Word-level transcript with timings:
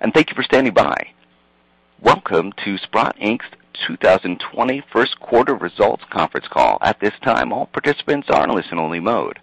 and 0.00 0.12
thank 0.12 0.30
you 0.30 0.34
for 0.36 0.42
standing 0.42 0.74
by. 0.74 1.12
Welcome 2.00 2.52
to 2.64 2.78
Sprott 2.78 3.16
Inc.'s 3.18 3.46
2020 3.86 4.82
first 4.92 5.18
quarter 5.20 5.54
results 5.54 6.04
conference 6.10 6.46
call. 6.50 6.78
At 6.80 7.00
this 7.00 7.14
time, 7.22 7.52
all 7.52 7.66
participants 7.66 8.28
are 8.30 8.44
in 8.44 8.54
listen-only 8.54 9.00
mode. 9.00 9.38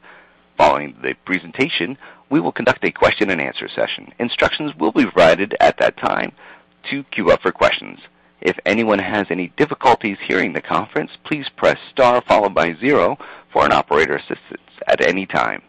Following 0.57 0.95
the 1.01 1.15
presentation, 1.25 1.97
we 2.29 2.39
will 2.39 2.51
conduct 2.51 2.85
a 2.85 2.91
question 2.91 3.29
and 3.29 3.41
answer 3.41 3.67
session. 3.67 4.13
Instructions 4.19 4.71
will 4.77 4.91
be 4.91 5.03
provided 5.03 5.55
at 5.59 5.77
that 5.79 5.97
time 5.97 6.31
to 6.89 7.03
queue 7.05 7.31
up 7.31 7.41
for 7.41 7.51
questions. 7.51 7.99
If 8.41 8.57
anyone 8.65 8.99
has 8.99 9.27
any 9.29 9.53
difficulties 9.57 10.17
hearing 10.27 10.53
the 10.53 10.61
conference, 10.61 11.11
please 11.23 11.47
press 11.55 11.77
star 11.91 12.21
followed 12.27 12.53
by 12.53 12.75
zero 12.79 13.17
for 13.51 13.65
an 13.65 13.71
operator 13.71 14.15
assistance 14.15 14.69
at 14.87 15.07
any 15.07 15.25
time. 15.25 15.61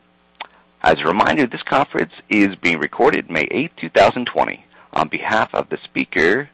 As 0.82 1.00
a 1.00 1.06
reminder, 1.06 1.46
this 1.46 1.62
conference 1.62 2.12
is 2.28 2.56
being 2.56 2.78
recorded 2.78 3.30
May 3.30 3.48
8, 3.50 3.70
2020. 3.78 4.66
On 4.94 5.08
behalf 5.08 5.52
of 5.52 5.68
the 5.70 5.78
speakers 5.82 6.46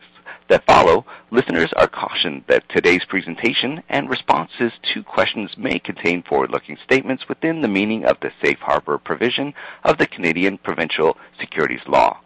that 0.48 0.64
follow, 0.64 1.04
listeners 1.30 1.70
are 1.76 1.86
cautioned 1.86 2.44
that 2.48 2.66
today's 2.70 3.04
presentation 3.04 3.82
and 3.90 4.08
responses 4.08 4.72
to 4.94 5.02
questions 5.02 5.50
may 5.58 5.78
contain 5.78 6.22
forward-looking 6.22 6.78
statements 6.82 7.28
within 7.28 7.60
the 7.60 7.68
meaning 7.68 8.06
of 8.06 8.16
the 8.20 8.32
safe 8.42 8.58
harbor 8.60 8.96
provision 8.96 9.52
of 9.84 9.98
the 9.98 10.06
Canadian 10.06 10.56
provincial 10.56 11.18
securities 11.38 11.86
law. 11.86 12.18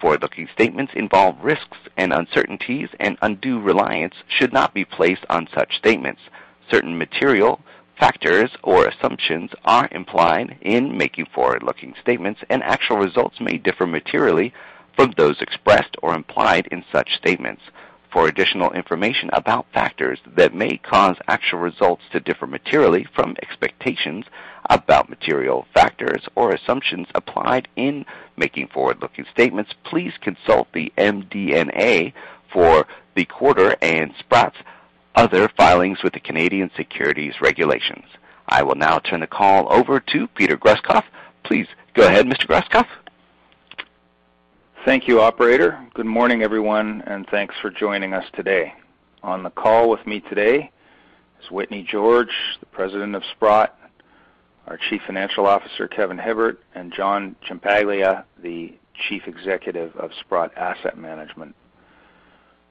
Forward-looking 0.00 0.48
statements 0.52 0.92
involve 0.96 1.36
risks 1.40 1.78
and 1.96 2.12
uncertainties, 2.12 2.88
and 2.98 3.16
undue 3.22 3.60
reliance 3.60 4.14
should 4.26 4.52
not 4.52 4.74
be 4.74 4.84
placed 4.84 5.24
on 5.30 5.48
such 5.54 5.76
statements. 5.76 6.20
Certain 6.68 6.98
material 6.98 7.60
factors 7.98 8.50
or 8.64 8.86
assumptions 8.86 9.50
are 9.64 9.88
implied 9.92 10.58
in 10.62 10.98
making 10.98 11.26
forward-looking 11.32 11.94
statements, 12.00 12.40
and 12.50 12.62
actual 12.64 12.96
results 12.96 13.38
may 13.40 13.56
differ 13.56 13.86
materially 13.86 14.52
from 14.96 15.12
those 15.16 15.40
expressed 15.40 15.96
or 16.02 16.14
implied 16.14 16.68
in 16.70 16.84
such 16.92 17.16
statements. 17.16 17.62
For 18.12 18.26
additional 18.26 18.72
information 18.72 19.30
about 19.32 19.66
factors 19.72 20.18
that 20.26 20.52
may 20.52 20.78
cause 20.78 21.16
actual 21.28 21.60
results 21.60 22.02
to 22.10 22.18
differ 22.18 22.46
materially 22.48 23.06
from 23.14 23.36
expectations 23.40 24.24
about 24.68 25.08
material 25.08 25.66
factors 25.72 26.26
or 26.34 26.50
assumptions 26.52 27.06
applied 27.14 27.68
in 27.76 28.04
making 28.36 28.68
forward-looking 28.68 29.26
statements, 29.32 29.72
please 29.84 30.12
consult 30.20 30.66
the 30.72 30.92
MD&A 30.98 32.12
for 32.52 32.86
the 33.14 33.24
quarter 33.26 33.76
and 33.80 34.12
Sprott's 34.18 34.56
other 35.14 35.48
filings 35.56 36.02
with 36.02 36.12
the 36.12 36.20
Canadian 36.20 36.70
securities 36.76 37.40
regulations. 37.40 38.06
I 38.48 38.64
will 38.64 38.74
now 38.74 38.98
turn 38.98 39.20
the 39.20 39.26
call 39.28 39.72
over 39.72 40.00
to 40.00 40.26
Peter 40.28 40.56
Grosskopf. 40.56 41.04
Please 41.44 41.68
go 41.94 42.06
ahead, 42.06 42.26
Mr. 42.26 42.46
Grosskopf. 42.46 42.86
Thank 44.86 45.06
you, 45.06 45.20
operator. 45.20 45.78
Good 45.92 46.06
morning, 46.06 46.42
everyone, 46.42 47.02
and 47.06 47.26
thanks 47.26 47.54
for 47.60 47.68
joining 47.68 48.14
us 48.14 48.24
today. 48.32 48.72
On 49.22 49.42
the 49.42 49.50
call 49.50 49.90
with 49.90 50.06
me 50.06 50.20
today 50.20 50.70
is 51.42 51.50
Whitney 51.50 51.82
George, 51.82 52.32
the 52.60 52.66
President 52.66 53.14
of 53.14 53.22
Sprott, 53.32 53.78
our 54.66 54.78
Chief 54.88 55.02
Financial 55.06 55.46
Officer, 55.46 55.86
Kevin 55.86 56.16
Hibbert, 56.16 56.62
and 56.74 56.94
John 56.94 57.36
Ciampaglia, 57.46 58.24
the 58.42 58.72
Chief 58.94 59.24
Executive 59.26 59.94
of 59.96 60.12
Sprott 60.18 60.56
Asset 60.56 60.96
Management. 60.96 61.54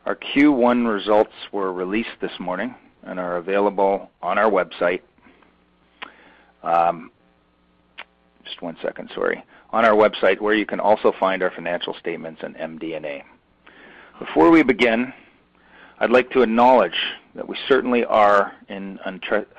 Our 0.08 0.16
Q1 0.16 0.92
results 0.92 1.34
were 1.52 1.72
released 1.72 2.18
this 2.22 2.40
morning 2.40 2.74
and 3.04 3.20
are 3.20 3.38
available 3.38 4.10
on 4.24 4.40
our 4.40 4.50
website. 4.50 5.02
Um, 6.64 7.12
just 8.44 8.64
one 8.64 8.78
second, 8.82 9.12
sorry. 9.14 9.44
On 9.72 9.86
our 9.86 9.94
website, 9.94 10.40
where 10.42 10.56
you 10.56 10.66
can 10.66 10.80
also 10.80 11.14
find 11.20 11.44
our 11.44 11.52
financial 11.52 11.94
statements 12.00 12.42
and 12.44 12.56
MD&A. 12.56 13.24
Before 14.18 14.50
we 14.50 14.64
begin, 14.64 15.14
I'd 16.00 16.10
like 16.10 16.32
to 16.32 16.42
acknowledge 16.42 16.98
that 17.36 17.48
we 17.48 17.56
certainly 17.68 18.04
are 18.04 18.54
in 18.68 19.00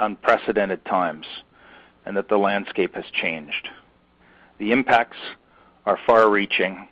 unprecedented 0.00 0.84
times 0.84 1.26
and 2.04 2.16
that 2.16 2.28
the 2.28 2.38
landscape 2.38 2.94
has 2.94 3.04
changed. 3.12 3.68
The 4.58 4.72
impacts 4.72 5.18
are 5.86 5.98
far-reaching, 6.06 6.88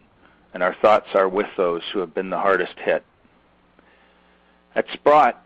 and 0.54 0.62
our 0.62 0.76
thoughts 0.80 1.08
are 1.14 1.28
with 1.28 1.48
those 1.56 1.82
who 1.92 1.98
have 1.98 2.14
been 2.14 2.30
the 2.30 2.38
hardest 2.38 2.78
hit. 2.78 3.04
At 4.76 4.86
Sprott, 4.92 5.44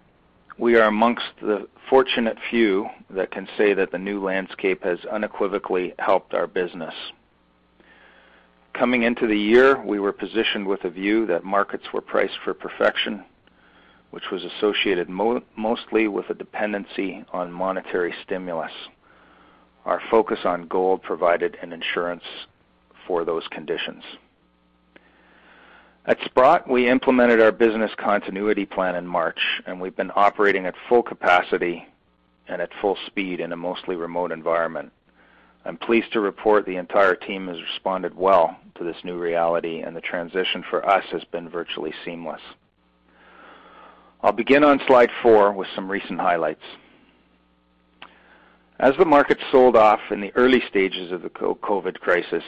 we 0.59 0.77
are 0.77 0.89
amongst 0.89 1.25
the 1.41 1.67
fortunate 1.89 2.37
few 2.51 2.89
that 3.09 3.31
can 3.31 3.49
say 3.57 3.73
that 3.73 3.93
the 3.93 3.99
new 3.99 4.23
landscape 4.23 4.85
has 4.85 4.99
unequivocally 5.07 5.95
helped 5.99 6.35
our 6.35 6.47
business. 6.47 6.95
Coming 8.75 9.03
into 9.03 9.27
the 9.27 9.39
year, 9.39 9.81
we 9.83 10.01
were 10.01 10.13
positioned 10.13 10.67
with 10.67 10.85
a 10.85 10.91
view 10.91 11.27
that 11.27 11.45
markets 11.45 11.85
were 11.93 12.01
priced 12.01 12.39
for 12.43 12.55
perfection, 12.55 13.23
which 14.11 14.31
was 14.31 14.45
associated 14.45 15.09
mo 15.09 15.43
mostly 15.57 16.09
with 16.09 16.31
a 16.31 16.35
dependency 16.35 17.25
on 17.33 17.53
monetary 17.53 18.15
stimulus. 18.25 18.73
Our 19.85 20.01
focus 20.11 20.41
on 20.45 20.69
gold 20.69 21.03
provided 21.03 21.59
an 21.61 21.73
insurance 21.73 22.25
for 23.07 23.25
those 23.25 23.47
conditions. 23.49 24.05
At 26.07 26.19
Sprott, 26.25 26.69
we 26.69 26.89
implemented 26.89 27.41
our 27.41 27.53
business 27.53 27.93
continuity 27.97 28.65
plan 28.65 28.97
in 28.97 29.07
March, 29.07 29.39
and 29.67 29.81
we've 29.81 29.95
been 29.95 30.11
operating 30.17 30.67
at 30.67 30.75
full 30.89 31.03
capacity 31.03 31.87
and 32.49 32.61
at 32.61 32.71
full 32.81 32.97
speed 33.07 33.39
in 33.39 33.53
a 33.53 33.57
mostly 33.57 33.97
remote 33.97 34.33
environment. 34.33 34.93
I'm 35.65 35.77
pleased 35.77 36.13
to 36.13 36.21
report 36.21 36.67
the 36.67 36.77
entire 36.77 37.15
team 37.15 37.47
has 37.47 37.61
responded 37.61 38.17
well 38.17 38.57
to 38.77 38.85
this 38.85 38.97
new 39.05 39.19
reality, 39.19 39.81
and 39.81 39.95
the 39.95 40.01
transition 40.01 40.65
for 40.69 40.89
us 40.89 41.05
has 41.13 41.23
been 41.25 41.49
virtually 41.49 41.95
seamless. 42.05 42.41
I'll 44.23 44.33
begin 44.33 44.65
on 44.65 44.81
slide 44.87 45.11
four 45.23 45.53
with 45.53 45.69
some 45.75 45.91
recent 45.91 46.21
highlights. 46.21 46.63
As 48.81 48.95
the 48.99 49.05
market 49.05 49.39
sold 49.53 49.77
off 49.77 50.01
in 50.11 50.21
the 50.21 50.33
early 50.35 50.63
stages 50.69 51.13
of 51.13 51.23
the 51.23 51.29
COVID 51.29 52.01
crisis, 52.01 52.45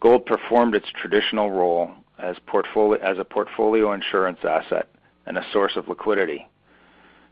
gold 0.00 0.26
performed 0.26 0.74
its 0.74 0.88
traditional 1.00 1.50
role 1.50 1.90
as 2.18 2.36
a 2.36 3.24
portfolio 3.24 3.92
insurance 3.92 4.38
asset 4.44 4.88
and 5.24 5.38
a 5.38 5.46
source 5.52 5.76
of 5.76 5.88
liquidity. 5.88 6.46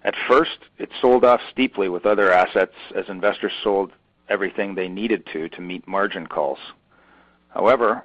At 0.02 0.14
first, 0.28 0.58
it 0.78 0.90
sold 1.00 1.24
off 1.24 1.40
steeply 1.50 1.88
with 1.88 2.06
other 2.06 2.32
assets 2.32 2.74
as 2.94 3.04
investors 3.08 3.52
sold 3.62 3.92
everything 4.28 4.74
they 4.74 4.88
needed 4.88 5.26
to 5.32 5.48
to 5.50 5.60
meet 5.60 5.86
margin 5.86 6.26
calls. 6.26 6.58
However, 7.48 8.04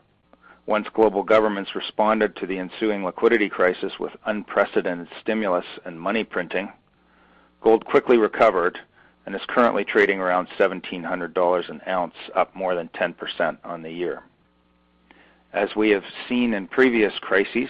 once 0.66 0.88
global 0.94 1.24
governments 1.24 1.76
responded 1.76 2.36
to 2.36 2.46
the 2.46 2.60
ensuing 2.60 3.04
liquidity 3.04 3.50
crisis 3.50 3.94
with 4.00 4.12
unprecedented 4.26 5.08
stimulus 5.22 5.66
and 5.86 6.00
money 6.00 6.24
printing, 6.24 6.72
gold 7.62 7.86
quickly 7.86 8.18
recovered 8.18 8.78
and 9.26 9.36
is 9.36 9.42
currently 9.48 9.84
trading 9.84 10.20
around 10.20 10.48
$1,700 10.60 11.70
an 11.70 11.82
ounce, 11.88 12.16
up 12.36 12.56
more 12.56 12.76
than 12.76 12.90
10% 12.90 13.58
on 13.64 13.82
the 13.82 13.92
year. 13.92 14.24
As 15.54 15.76
we 15.76 15.90
have 15.90 16.04
seen 16.28 16.54
in 16.54 16.68
previous 16.68 17.14
crises, 17.20 17.70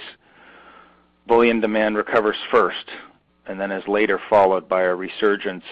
bullion 1.27 1.59
demand 1.61 1.95
recovers 1.95 2.37
first 2.51 2.89
and 3.45 3.59
then 3.59 3.71
is 3.71 3.87
later 3.87 4.19
followed 4.29 4.67
by 4.69 4.83
a 4.83 4.95
resurgence 4.95 5.63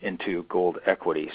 into 0.00 0.44
gold 0.48 0.78
equities. 0.86 1.32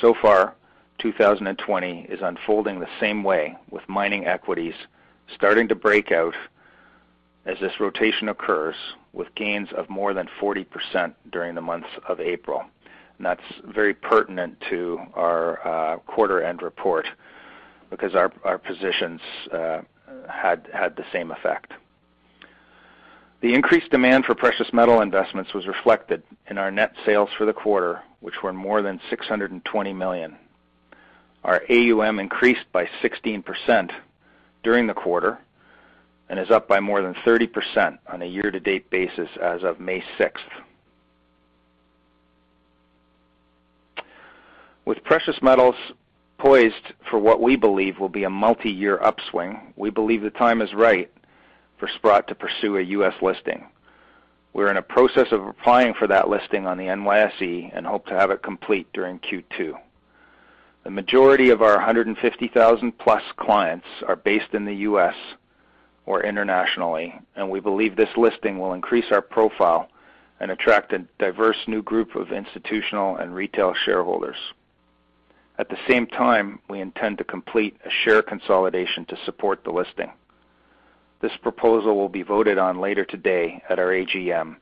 So 0.00 0.14
far, 0.20 0.54
2020 0.98 2.06
is 2.08 2.20
unfolding 2.22 2.80
the 2.80 2.88
same 3.00 3.22
way, 3.24 3.56
with 3.70 3.88
mining 3.88 4.26
equities 4.26 4.74
starting 5.34 5.68
to 5.68 5.74
break 5.74 6.12
out 6.12 6.34
as 7.46 7.58
this 7.60 7.72
rotation 7.80 8.28
occurs, 8.28 8.74
with 9.12 9.34
gains 9.34 9.68
of 9.76 9.88
more 9.88 10.12
than 10.12 10.28
40% 10.40 11.14
during 11.32 11.54
the 11.54 11.60
months 11.60 11.88
of 12.08 12.20
April. 12.20 12.64
And 13.16 13.26
that's 13.26 13.42
very 13.64 13.94
pertinent 13.94 14.62
to 14.70 15.00
our 15.14 15.66
uh, 15.66 15.96
quarter 15.98 16.42
end 16.42 16.62
report 16.62 17.06
because 17.90 18.14
our, 18.14 18.32
our 18.44 18.58
positions 18.58 19.20
uh, 19.52 19.80
had, 20.28 20.68
had 20.72 20.96
the 20.96 21.04
same 21.12 21.30
effect. 21.30 21.72
The 23.40 23.54
increased 23.54 23.90
demand 23.90 24.26
for 24.26 24.34
precious 24.34 24.72
metal 24.72 25.00
investments 25.00 25.54
was 25.54 25.66
reflected 25.66 26.22
in 26.48 26.58
our 26.58 26.70
net 26.70 26.92
sales 27.06 27.30
for 27.36 27.46
the 27.46 27.54
quarter, 27.54 28.02
which 28.20 28.42
were 28.42 28.52
more 28.52 28.82
than 28.82 29.00
620 29.10 29.92
million. 29.92 30.36
Our 31.44 31.62
AUM 31.70 32.18
increased 32.18 32.70
by 32.72 32.88
16% 33.02 33.90
during 34.62 34.86
the 34.86 34.94
quarter 34.94 35.38
and 36.28 36.38
is 36.38 36.50
up 36.50 36.68
by 36.68 36.80
more 36.80 37.02
than 37.02 37.14
30% 37.26 37.98
on 38.08 38.22
a 38.22 38.26
year-to-date 38.26 38.90
basis 38.90 39.28
as 39.42 39.64
of 39.64 39.80
May 39.80 40.02
6th. 40.18 40.36
With 44.84 45.02
precious 45.04 45.36
metals 45.42 45.74
poised 46.38 46.92
for 47.08 47.18
what 47.18 47.40
we 47.40 47.56
believe 47.56 47.98
will 47.98 48.08
be 48.08 48.24
a 48.24 48.30
multi-year 48.30 49.02
upswing, 49.02 49.72
we 49.76 49.90
believe 49.90 50.22
the 50.22 50.30
time 50.30 50.62
is 50.62 50.72
right 50.72 51.10
for 51.78 51.88
Sprott 51.96 52.28
to 52.28 52.34
pursue 52.34 52.76
a 52.76 52.82
U.S. 52.82 53.14
listing. 53.22 53.66
We're 54.52 54.70
in 54.70 54.76
a 54.76 54.82
process 54.82 55.28
of 55.30 55.46
applying 55.46 55.94
for 55.94 56.06
that 56.08 56.28
listing 56.28 56.66
on 56.66 56.76
the 56.76 56.86
NYSE 56.86 57.70
and 57.72 57.86
hope 57.86 58.06
to 58.06 58.14
have 58.14 58.30
it 58.30 58.42
complete 58.42 58.88
during 58.92 59.20
Q2. 59.20 59.78
The 60.82 60.90
majority 60.90 61.50
of 61.50 61.62
our 61.62 61.76
150,000 61.76 62.98
plus 62.98 63.22
clients 63.36 63.86
are 64.08 64.16
based 64.16 64.52
in 64.54 64.64
the 64.64 64.74
U.S. 64.76 65.14
or 66.06 66.24
internationally, 66.24 67.14
and 67.36 67.48
we 67.48 67.60
believe 67.60 67.94
this 67.94 68.16
listing 68.16 68.58
will 68.58 68.72
increase 68.72 69.12
our 69.12 69.22
profile 69.22 69.88
and 70.40 70.50
attract 70.50 70.92
a 70.92 71.04
diverse 71.18 71.58
new 71.68 71.82
group 71.82 72.16
of 72.16 72.32
institutional 72.32 73.16
and 73.16 73.34
retail 73.34 73.74
shareholders. 73.84 74.38
At 75.58 75.68
the 75.68 75.78
same 75.86 76.06
time, 76.06 76.60
we 76.68 76.80
intend 76.80 77.18
to 77.18 77.24
complete 77.24 77.76
a 77.84 77.90
share 77.90 78.22
consolidation 78.22 79.04
to 79.06 79.18
support 79.26 79.62
the 79.62 79.70
listing. 79.70 80.10
This 81.20 81.32
proposal 81.42 81.96
will 81.96 82.08
be 82.08 82.22
voted 82.22 82.58
on 82.58 82.80
later 82.80 83.04
today 83.04 83.62
at 83.68 83.78
our 83.78 83.88
AGM 83.88 84.56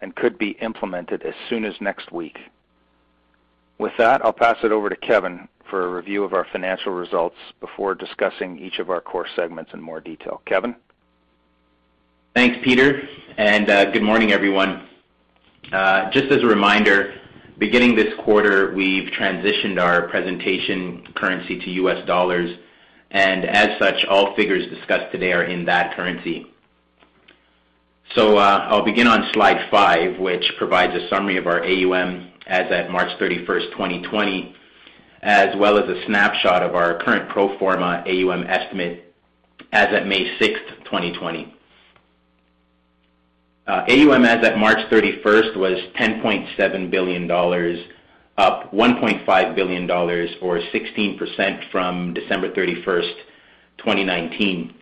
and 0.00 0.16
could 0.16 0.38
be 0.38 0.50
implemented 0.60 1.22
as 1.22 1.34
soon 1.48 1.64
as 1.64 1.74
next 1.80 2.10
week. 2.10 2.38
With 3.78 3.92
that, 3.98 4.24
I'll 4.24 4.32
pass 4.32 4.56
it 4.62 4.72
over 4.72 4.88
to 4.88 4.96
Kevin 4.96 5.48
for 5.68 5.86
a 5.86 5.88
review 5.94 6.24
of 6.24 6.34
our 6.34 6.46
financial 6.52 6.92
results 6.92 7.36
before 7.60 7.94
discussing 7.94 8.58
each 8.58 8.78
of 8.78 8.90
our 8.90 9.00
core 9.00 9.26
segments 9.36 9.70
in 9.72 9.80
more 9.80 10.00
detail. 10.00 10.42
Kevin? 10.46 10.74
Thanks, 12.34 12.58
Peter, 12.62 13.02
and 13.38 13.70
uh, 13.70 13.90
good 13.90 14.02
morning, 14.02 14.32
everyone. 14.32 14.88
Uh, 15.72 16.10
just 16.10 16.26
as 16.32 16.42
a 16.42 16.46
reminder, 16.46 17.14
beginning 17.58 17.94
this 17.94 18.12
quarter, 18.24 18.74
we've 18.74 19.10
transitioned 19.10 19.80
our 19.80 20.08
presentation 20.08 21.06
currency 21.14 21.58
to 21.60 21.70
US 21.82 22.04
dollars, 22.06 22.56
and 23.10 23.44
as 23.44 23.78
such, 23.78 24.04
all 24.04 24.34
figures 24.36 24.68
discussed 24.68 25.10
today 25.12 25.32
are 25.32 25.44
in 25.44 25.64
that 25.64 25.96
currency. 25.96 26.46
So 28.14 28.38
uh, 28.38 28.66
I'll 28.68 28.84
begin 28.84 29.06
on 29.06 29.30
slide 29.32 29.68
five, 29.70 30.18
which 30.18 30.44
provides 30.58 30.94
a 30.94 31.08
summary 31.08 31.36
of 31.36 31.46
our 31.46 31.64
AUM 31.64 32.30
as 32.46 32.70
at 32.70 32.90
March 32.90 33.10
31st, 33.20 33.70
2020, 33.72 34.54
as 35.22 35.54
well 35.56 35.78
as 35.78 35.88
a 35.88 36.04
snapshot 36.06 36.62
of 36.62 36.74
our 36.74 36.98
current 36.98 37.28
pro 37.28 37.56
forma 37.58 38.02
AUM 38.06 38.44
estimate 38.44 39.14
as 39.72 39.88
at 39.92 40.06
May 40.06 40.36
6th, 40.38 40.84
2020. 40.84 41.54
AUM 43.68 44.24
as 44.24 44.44
at 44.44 44.58
March 44.58 44.78
31st 44.90 45.56
was 45.56 45.78
$10.7 45.96 46.90
billion, 46.90 47.30
up 48.40 48.72
$1.5 48.72 49.54
billion 49.54 49.90
or 49.90 50.58
16% 50.58 51.70
from 51.70 52.14
December 52.14 52.50
31st, 52.50 53.14
2019. 53.76 54.74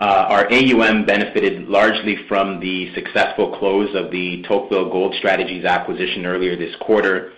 Uh, 0.00 0.04
our 0.04 0.50
AUM 0.50 1.04
benefited 1.04 1.68
largely 1.68 2.16
from 2.26 2.60
the 2.60 2.94
successful 2.94 3.58
close 3.58 3.94
of 3.94 4.10
the 4.10 4.42
Tocqueville 4.48 4.90
Gold 4.90 5.14
Strategies 5.18 5.64
acquisition 5.64 6.24
earlier 6.24 6.56
this 6.56 6.74
quarter, 6.80 7.32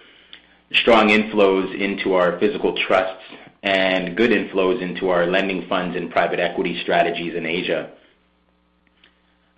strong 0.74 1.08
inflows 1.08 1.74
into 1.76 2.14
our 2.14 2.38
physical 2.38 2.76
trusts, 2.86 3.24
and 3.64 4.16
good 4.16 4.30
inflows 4.30 4.80
into 4.80 5.08
our 5.08 5.26
lending 5.26 5.66
funds 5.68 5.96
and 5.96 6.10
private 6.12 6.38
equity 6.38 6.80
strategies 6.82 7.34
in 7.34 7.44
Asia. 7.44 7.90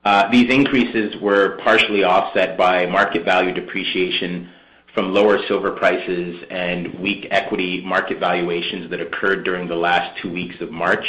Uh, 0.04 0.30
these 0.30 0.50
increases 0.50 1.14
were 1.20 1.58
partially 1.62 2.02
offset 2.02 2.56
by 2.56 2.86
market 2.86 3.24
value 3.24 3.52
depreciation 3.52 4.48
from 4.94 5.14
lower 5.14 5.38
silver 5.48 5.72
prices 5.72 6.44
and 6.50 6.98
weak 7.00 7.26
equity 7.30 7.82
market 7.84 8.20
valuations 8.20 8.90
that 8.90 9.00
occurred 9.00 9.44
during 9.44 9.66
the 9.66 9.74
last 9.74 10.20
two 10.20 10.30
weeks 10.30 10.56
of 10.60 10.70
March. 10.70 11.04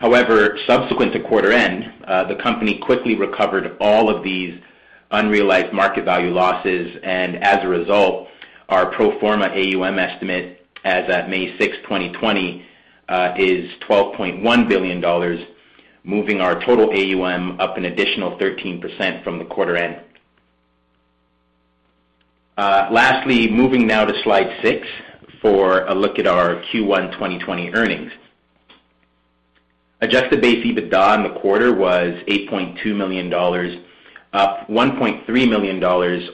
However, 0.00 0.58
subsequent 0.66 1.12
to 1.12 1.20
quarter 1.20 1.52
end, 1.52 1.92
uh, 2.06 2.24
the 2.24 2.36
company 2.36 2.78
quickly 2.78 3.16
recovered 3.16 3.76
all 3.80 4.14
of 4.14 4.24
these 4.24 4.58
unrealized 5.10 5.72
market 5.72 6.04
value 6.04 6.30
losses, 6.30 6.96
and 7.02 7.36
as 7.42 7.58
a 7.62 7.68
result, 7.68 8.28
our 8.68 8.92
pro 8.92 9.18
forma 9.20 9.46
AUM 9.46 9.98
estimate 9.98 10.66
as 10.84 11.08
at 11.10 11.28
May 11.28 11.56
6, 11.58 11.76
2020, 11.82 12.64
uh, 13.08 13.34
is 13.36 13.70
$12.1 13.88 14.68
billion, 14.68 15.46
moving 16.04 16.40
our 16.40 16.60
total 16.64 16.90
AUM 16.90 17.60
up 17.60 17.76
an 17.76 17.86
additional 17.86 18.38
13% 18.38 19.24
from 19.24 19.38
the 19.38 19.44
quarter 19.44 19.76
end. 19.76 20.00
Lastly, 22.56 23.50
moving 23.50 23.86
now 23.86 24.04
to 24.04 24.22
slide 24.22 24.58
six 24.62 24.86
for 25.42 25.84
a 25.86 25.94
look 25.94 26.18
at 26.18 26.26
our 26.26 26.62
Q1 26.72 27.12
2020 27.12 27.74
earnings. 27.74 28.12
Adjusted 30.00 30.40
base 30.40 30.64
EBITDA 30.64 31.16
in 31.16 31.22
the 31.22 31.40
quarter 31.40 31.74
was 31.74 32.14
$8.2 32.28 32.94
million, 32.96 33.32
up 34.32 34.68
$1.3 34.68 35.48
million 35.48 35.82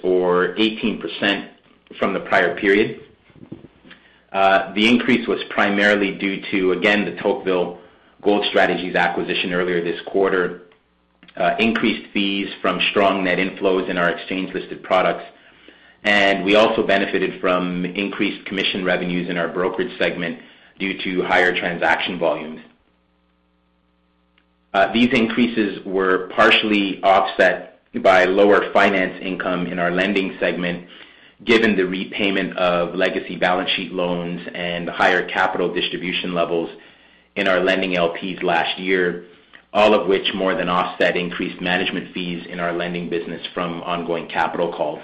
or 0.02 0.54
18% 0.56 1.48
from 1.98 2.12
the 2.12 2.20
prior 2.20 2.56
period. 2.58 3.00
Uh 4.32 4.72
the 4.72 4.88
increase 4.88 5.28
was 5.28 5.40
primarily 5.50 6.12
due 6.16 6.40
to, 6.50 6.72
again, 6.72 7.04
the 7.04 7.20
Tocqueville 7.20 7.78
Gold 8.22 8.46
Strategies 8.48 8.94
acquisition 8.94 9.52
earlier 9.52 9.84
this 9.84 10.00
quarter, 10.06 10.62
uh 11.36 11.54
increased 11.58 12.10
fees 12.12 12.48
from 12.62 12.80
strong 12.90 13.24
net 13.24 13.38
inflows 13.38 13.90
in 13.90 13.98
our 13.98 14.08
exchange-listed 14.08 14.82
products, 14.82 15.24
and 16.04 16.44
we 16.44 16.56
also 16.56 16.86
benefited 16.86 17.40
from 17.40 17.84
increased 17.84 18.44
commission 18.46 18.84
revenues 18.84 19.28
in 19.28 19.36
our 19.36 19.48
brokerage 19.48 19.96
segment 19.98 20.40
due 20.78 21.00
to 21.02 21.22
higher 21.24 21.56
transaction 21.56 22.18
volumes. 22.18 22.60
Uh, 24.74 24.92
these 24.92 25.10
increases 25.12 25.84
were 25.84 26.28
partially 26.34 27.00
offset 27.02 27.80
by 28.02 28.24
lower 28.24 28.72
finance 28.72 29.18
income 29.22 29.66
in 29.66 29.78
our 29.78 29.90
lending 29.90 30.36
segment, 30.40 30.88
given 31.44 31.76
the 31.76 31.84
repayment 31.84 32.56
of 32.56 32.94
legacy 32.94 33.36
balance 33.36 33.70
sheet 33.70 33.92
loans 33.92 34.40
and 34.54 34.88
higher 34.88 35.28
capital 35.28 35.72
distribution 35.72 36.34
levels 36.34 36.70
in 37.36 37.46
our 37.46 37.60
lending 37.60 37.92
LPs 37.92 38.42
last 38.42 38.78
year, 38.78 39.26
all 39.74 39.94
of 39.94 40.08
which 40.08 40.32
more 40.34 40.54
than 40.54 40.68
offset 40.68 41.16
increased 41.16 41.60
management 41.60 42.12
fees 42.14 42.46
in 42.48 42.58
our 42.58 42.72
lending 42.72 43.10
business 43.10 43.46
from 43.54 43.82
ongoing 43.82 44.26
capital 44.28 44.72
calls. 44.72 45.02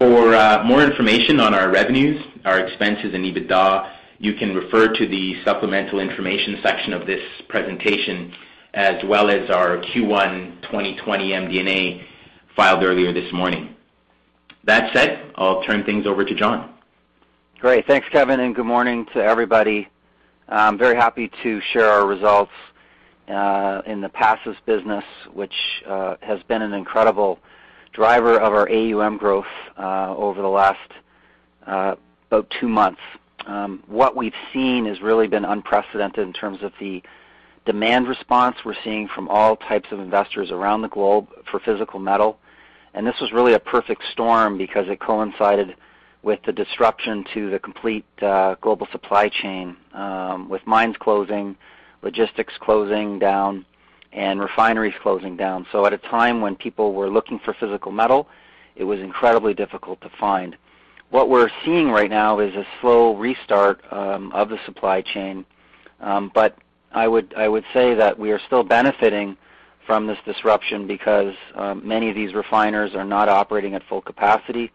For 0.00 0.34
uh, 0.34 0.64
more 0.64 0.82
information 0.82 1.40
on 1.40 1.52
our 1.52 1.70
revenues, 1.70 2.24
our 2.46 2.58
expenses, 2.58 3.12
and 3.12 3.22
EBITDA, 3.22 3.92
you 4.18 4.32
can 4.32 4.54
refer 4.54 4.94
to 4.94 5.06
the 5.06 5.44
supplemental 5.44 6.00
information 6.00 6.58
section 6.62 6.94
of 6.94 7.06
this 7.06 7.20
presentation, 7.50 8.32
as 8.72 8.94
well 9.04 9.28
as 9.28 9.50
our 9.50 9.76
Q1 9.76 10.62
2020 10.62 11.32
MD&A 11.32 12.06
filed 12.56 12.82
earlier 12.82 13.12
this 13.12 13.30
morning. 13.34 13.76
That 14.64 14.90
said, 14.94 15.32
I'll 15.34 15.62
turn 15.64 15.84
things 15.84 16.06
over 16.06 16.24
to 16.24 16.34
John. 16.34 16.72
Great. 17.58 17.86
Thanks, 17.86 18.08
Kevin, 18.10 18.40
and 18.40 18.54
good 18.54 18.64
morning 18.64 19.04
to 19.12 19.22
everybody. 19.22 19.86
I'm 20.48 20.78
very 20.78 20.96
happy 20.96 21.30
to 21.42 21.60
share 21.74 21.90
our 21.90 22.06
results 22.06 22.52
uh, 23.28 23.82
in 23.84 24.00
the 24.00 24.08
passives 24.08 24.56
business, 24.64 25.04
which 25.34 25.52
uh, 25.86 26.16
has 26.22 26.42
been 26.44 26.62
an 26.62 26.72
incredible 26.72 27.38
driver 27.92 28.38
of 28.38 28.52
our 28.52 28.68
AUM 28.70 29.18
growth 29.18 29.46
uh, 29.78 30.14
over 30.16 30.40
the 30.42 30.48
last 30.48 30.90
uh, 31.66 31.96
about 32.30 32.52
two 32.60 32.68
months. 32.68 33.00
Um, 33.46 33.82
what 33.86 34.16
we've 34.16 34.34
seen 34.52 34.86
has 34.86 35.00
really 35.00 35.26
been 35.26 35.44
unprecedented 35.44 36.26
in 36.26 36.32
terms 36.32 36.62
of 36.62 36.72
the 36.78 37.02
demand 37.64 38.08
response 38.08 38.56
we're 38.64 38.74
seeing 38.84 39.08
from 39.08 39.28
all 39.28 39.56
types 39.56 39.88
of 39.90 40.00
investors 40.00 40.50
around 40.50 40.82
the 40.82 40.88
globe 40.88 41.28
for 41.50 41.60
physical 41.60 41.98
metal. 41.98 42.38
And 42.94 43.06
this 43.06 43.20
was 43.20 43.32
really 43.32 43.54
a 43.54 43.58
perfect 43.58 44.02
storm 44.12 44.58
because 44.58 44.88
it 44.88 45.00
coincided 45.00 45.76
with 46.22 46.40
the 46.44 46.52
disruption 46.52 47.24
to 47.32 47.50
the 47.50 47.58
complete 47.58 48.04
uh, 48.20 48.56
global 48.60 48.86
supply 48.92 49.28
chain, 49.28 49.76
um, 49.94 50.48
with 50.48 50.66
mines 50.66 50.96
closing, 50.98 51.56
logistics 52.02 52.54
closing 52.60 53.18
down, 53.18 53.64
and 54.12 54.40
refineries 54.40 54.94
closing 55.02 55.36
down. 55.36 55.66
So 55.72 55.86
at 55.86 55.92
a 55.92 55.98
time 55.98 56.40
when 56.40 56.56
people 56.56 56.94
were 56.94 57.08
looking 57.08 57.38
for 57.38 57.54
physical 57.54 57.92
metal, 57.92 58.28
it 58.76 58.84
was 58.84 59.00
incredibly 59.00 59.54
difficult 59.54 60.00
to 60.00 60.10
find. 60.18 60.56
What 61.10 61.28
we're 61.28 61.50
seeing 61.64 61.90
right 61.90 62.10
now 62.10 62.40
is 62.40 62.54
a 62.54 62.66
slow 62.80 63.16
restart 63.16 63.82
of 63.90 64.48
the 64.48 64.58
supply 64.64 65.02
chain. 65.02 65.44
Um, 66.00 66.30
but 66.34 66.56
I 66.92 67.06
would 67.06 67.34
I 67.36 67.46
would 67.48 67.64
say 67.72 67.94
that 67.94 68.18
we 68.18 68.32
are 68.32 68.40
still 68.46 68.62
benefiting 68.62 69.36
from 69.86 70.06
this 70.06 70.18
disruption 70.24 70.86
because 70.86 71.34
many 71.82 72.08
of 72.08 72.14
these 72.14 72.34
refiners 72.34 72.94
are 72.94 73.04
not 73.04 73.28
operating 73.28 73.74
at 73.74 73.82
full 73.88 74.00
capacity. 74.00 74.70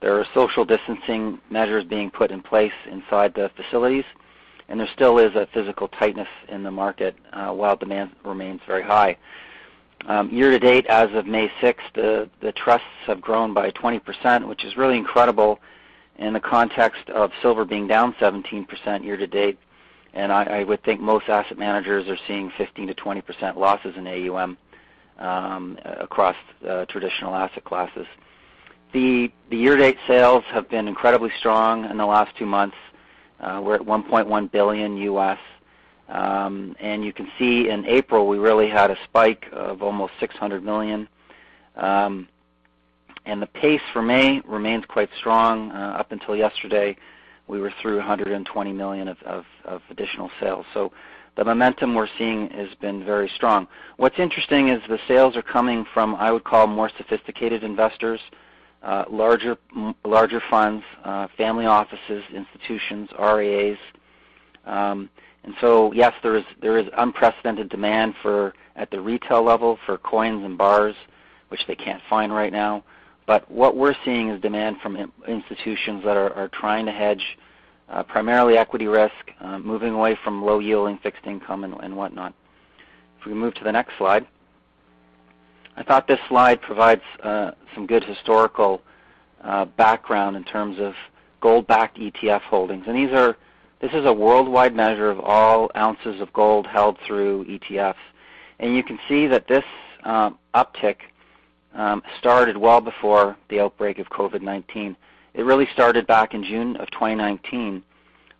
There 0.00 0.18
are 0.18 0.26
social 0.32 0.64
distancing 0.64 1.38
measures 1.50 1.84
being 1.84 2.10
put 2.10 2.30
in 2.30 2.40
place 2.40 2.72
inside 2.90 3.34
the 3.34 3.50
facilities, 3.54 4.04
and 4.70 4.78
there 4.78 4.88
still 4.94 5.18
is 5.18 5.34
a 5.34 5.46
physical 5.52 5.88
tightness 5.88 6.28
in 6.48 6.62
the 6.62 6.70
market 6.70 7.16
uh, 7.32 7.50
while 7.50 7.76
demand 7.76 8.12
remains 8.24 8.60
very 8.66 8.82
high. 8.82 9.16
Um, 10.06 10.30
year 10.30 10.50
to 10.50 10.58
date, 10.58 10.86
as 10.86 11.08
of 11.12 11.26
May 11.26 11.48
6th, 11.60 11.92
the 12.40 12.52
trusts 12.52 12.86
have 13.06 13.20
grown 13.20 13.52
by 13.52 13.70
20%, 13.72 14.48
which 14.48 14.64
is 14.64 14.76
really 14.76 14.96
incredible 14.96 15.60
in 16.18 16.32
the 16.32 16.40
context 16.40 17.10
of 17.10 17.32
silver 17.42 17.64
being 17.64 17.86
down 17.86 18.14
17% 18.14 19.04
year 19.04 19.16
to 19.16 19.26
date. 19.26 19.58
And 20.14 20.32
I 20.32 20.64
would 20.64 20.82
think 20.84 21.00
most 21.00 21.28
asset 21.28 21.58
managers 21.58 22.08
are 22.08 22.18
seeing 22.26 22.50
15 22.56 22.88
to 22.88 22.94
20% 22.94 23.56
losses 23.56 23.94
in 23.96 24.06
AUM 24.06 24.56
across 25.18 26.36
traditional 26.88 27.34
asset 27.34 27.64
classes. 27.64 28.06
The 28.92 29.30
year-to-date 29.50 29.98
sales 30.06 30.44
have 30.48 30.68
been 30.68 30.88
incredibly 30.88 31.30
strong 31.38 31.88
in 31.88 31.96
the 31.96 32.06
last 32.06 32.36
two 32.36 32.46
months. 32.46 32.76
Uh, 33.40 33.60
we're 33.64 33.74
at 33.74 33.80
1.1 33.80 34.50
billion 34.50 34.96
U.S., 34.96 35.38
um, 36.10 36.74
and 36.80 37.04
You 37.04 37.12
can 37.12 37.30
see 37.38 37.68
in 37.68 37.86
April, 37.86 38.26
we 38.26 38.38
really 38.38 38.68
had 38.68 38.90
a 38.90 38.96
spike 39.04 39.46
of 39.52 39.80
almost 39.80 40.12
600 40.18 40.64
million, 40.64 41.08
um, 41.76 42.28
and 43.26 43.40
The 43.40 43.46
pace 43.46 43.82
for 43.92 44.02
May 44.02 44.40
remains 44.40 44.84
quite 44.86 45.10
strong. 45.18 45.70
Uh, 45.70 45.96
up 45.98 46.10
until 46.10 46.34
yesterday, 46.34 46.96
we 47.46 47.60
were 47.60 47.72
through 47.80 48.00
$120 48.00 48.74
million 48.74 49.08
of 49.08 49.44
additional 49.90 50.30
sales. 50.40 50.66
So 50.74 50.92
the 51.36 51.44
momentum 51.44 51.94
we're 51.94 52.08
seeing 52.18 52.50
has 52.50 52.74
been 52.80 53.04
very 53.04 53.30
strong. 53.36 53.68
What's 53.96 54.18
interesting 54.18 54.68
is 54.68 54.82
the 54.88 54.98
sales 55.06 55.36
are 55.36 55.42
coming 55.42 55.84
from, 55.94 56.16
I 56.16 56.32
would 56.32 56.44
call, 56.44 56.66
more 56.66 56.90
sophisticated 56.96 57.62
investors, 57.62 58.20
Uh, 58.82 59.04
larger 59.10 59.58
larger 60.06 60.42
funds, 60.48 60.82
uh, 61.04 61.28
family 61.36 61.66
offices, 61.66 62.24
institutions, 62.34 63.10
REAs, 63.18 63.76
um, 64.64 65.10
and 65.44 65.54
so 65.60 65.92
Yes, 65.92 66.14
there 66.22 66.36
is, 66.36 66.44
there 66.62 66.78
is 66.78 66.86
unprecedented 66.96 67.68
demand 67.68 68.14
for, 68.22 68.54
at 68.76 68.90
the 68.90 69.00
retail 69.00 69.42
level 69.42 69.78
for 69.84 69.98
coins 69.98 70.44
and 70.44 70.56
bars, 70.56 70.94
which 71.48 71.60
they 71.66 71.74
can't 71.74 72.02
find 72.08 72.32
right 72.32 72.52
now. 72.52 72.82
But 73.26 73.50
what 73.50 73.76
we're 73.76 73.94
seeing 74.04 74.30
is 74.30 74.40
demand 74.40 74.78
from 74.82 75.12
institutions 75.28 76.02
that 76.04 76.16
are 76.16 76.48
trying 76.48 76.86
to 76.86 76.92
hedge 76.92 77.38
uh, 77.88 78.02
primarily 78.02 78.56
equity 78.56 78.86
risk, 78.86 79.12
moving 79.60 79.92
away 79.92 80.18
from 80.24 80.44
low-yielding 80.44 80.98
fixed 80.98 81.26
income 81.26 81.64
and 81.64 81.96
whatnot. 81.96 82.34
If 83.20 83.26
we 83.26 83.34
move 83.34 83.54
to 83.54 83.64
the 83.64 83.72
next 83.72 83.92
slide. 83.98 84.26
I 85.76 85.82
thought 85.82 86.06
this 86.06 86.20
slide 86.28 86.60
provides 86.60 87.02
uh, 87.22 87.52
some 87.74 87.86
good 87.86 88.04
historical 88.04 88.82
uh, 89.42 89.64
background 89.64 90.36
in 90.36 90.44
terms 90.44 90.78
of 90.78 90.94
gold-backed 91.40 91.98
ETF 91.98 92.42
holdings. 92.42 92.84
And 92.86 92.96
these 92.96 93.12
are, 93.12 93.36
this 93.80 93.92
is 93.92 94.04
a 94.04 94.12
worldwide 94.12 94.74
measure 94.74 95.10
of 95.10 95.20
all 95.20 95.70
ounces 95.76 96.20
of 96.20 96.32
gold 96.32 96.66
held 96.66 96.98
through 97.06 97.44
ETFs. 97.46 97.94
And 98.58 98.76
you 98.76 98.82
can 98.82 98.98
see 99.08 99.26
that 99.26 99.48
this 99.48 99.64
um, 100.04 100.38
uptick 100.54 100.96
um, 101.74 102.02
started 102.18 102.56
well 102.56 102.80
before 102.80 103.36
the 103.48 103.60
outbreak 103.60 103.98
of 103.98 104.10
COVID-19. 104.10 104.96
It 105.34 105.42
really 105.42 105.68
started 105.72 106.06
back 106.06 106.34
in 106.34 106.44
June 106.44 106.76
of 106.76 106.90
2019 106.90 107.82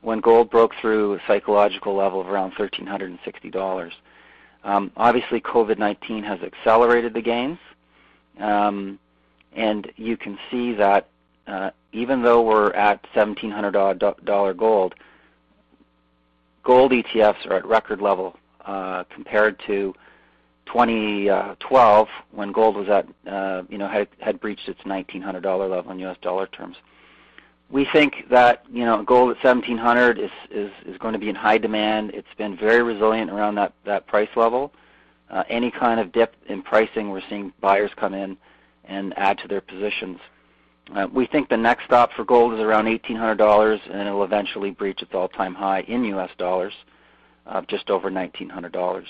when 0.03 0.21
gold 0.21 0.51
broke 0.51 0.73
through 0.81 1.15
a 1.15 1.21
psychological 1.27 1.95
level 1.95 2.21
of 2.21 2.29
around 2.29 2.53
$1,360. 2.55 3.93
Um, 4.65 4.93
obviously, 4.97 5.41
COVID-19 5.41 6.25
has 6.25 6.41
accelerated 6.43 7.15
the 7.15 7.23
gains. 7.23 7.59
Um, 8.39 8.99
and 9.55 9.91
you 9.97 10.17
can 10.17 10.39
see 10.51 10.73
that 10.75 11.09
uh, 11.47 11.71
even 11.93 12.23
though 12.23 12.43
we're 12.43 12.73
at 12.73 13.05
$1,700 13.15 14.57
gold 14.57 14.95
gold 16.63 16.93
ETFs 16.93 17.47
are 17.47 17.55
at 17.55 17.67
record 17.67 18.01
level 18.01 18.37
uh, 18.67 19.05
compared 19.05 19.59
to 19.67 19.95
2012 20.67 22.09
when 22.31 22.53
gold 22.53 22.77
was 22.77 22.89
at, 22.89 23.07
uh, 23.27 23.63
you 23.69 23.79
know, 23.79 23.89
had 24.21 24.41
breached 24.41 24.69
its 24.69 24.81
$1,900 24.83 25.43
level 25.71 25.91
in 25.91 25.99
US 26.01 26.17
dollar 26.23 26.47
terms. 26.47 26.77
We 27.71 27.87
think 27.93 28.29
that 28.31 28.65
you 28.71 28.85
know 28.85 29.03
gold 29.03 29.37
at 29.37 29.43
$1,700 29.43 30.31
is 30.51 30.99
going 30.99 31.13
to 31.13 31.19
be 31.19 31.29
in 31.29 31.37
high 31.37 31.59
demand. 31.59 32.11
It's 32.13 32.27
been 32.37 32.57
very 32.57 32.83
resilient 32.83 33.31
around 33.31 33.55
that 33.57 33.73
that 33.85 34.07
price 34.07 34.29
level. 34.37 34.73
Uh, 35.31 35.45
any 35.49 35.71
kind 35.71 36.01
of 36.01 36.11
dip 36.11 36.35
in 36.49 36.63
pricing, 36.63 37.11
we're 37.11 37.23
seeing 37.29 37.53
buyers 37.61 37.91
come 37.97 38.15
in 38.15 38.37
and 38.85 39.17
add 39.17 39.39
to 39.39 39.49
their 39.49 39.61
positions. 39.61 40.19
Uh, 40.95 41.07
we 41.13 41.25
think 41.27 41.49
the 41.49 41.57
next 41.57 41.85
stop 41.85 42.13
for 42.15 42.25
gold 42.25 42.53
is 42.53 42.59
around 42.59 42.87
$1,800, 42.87 43.81
and 43.93 44.09
it'll 44.09 44.25
eventually 44.25 44.73
breach 44.73 45.01
its 45.03 45.15
all-time 45.15 45.55
high 45.55 45.83
in 45.83 46.05
US 46.07 46.31
dollars 46.37 46.73
of 47.47 47.67
just 47.69 47.91
over 47.91 48.11
$1,900 48.11 49.05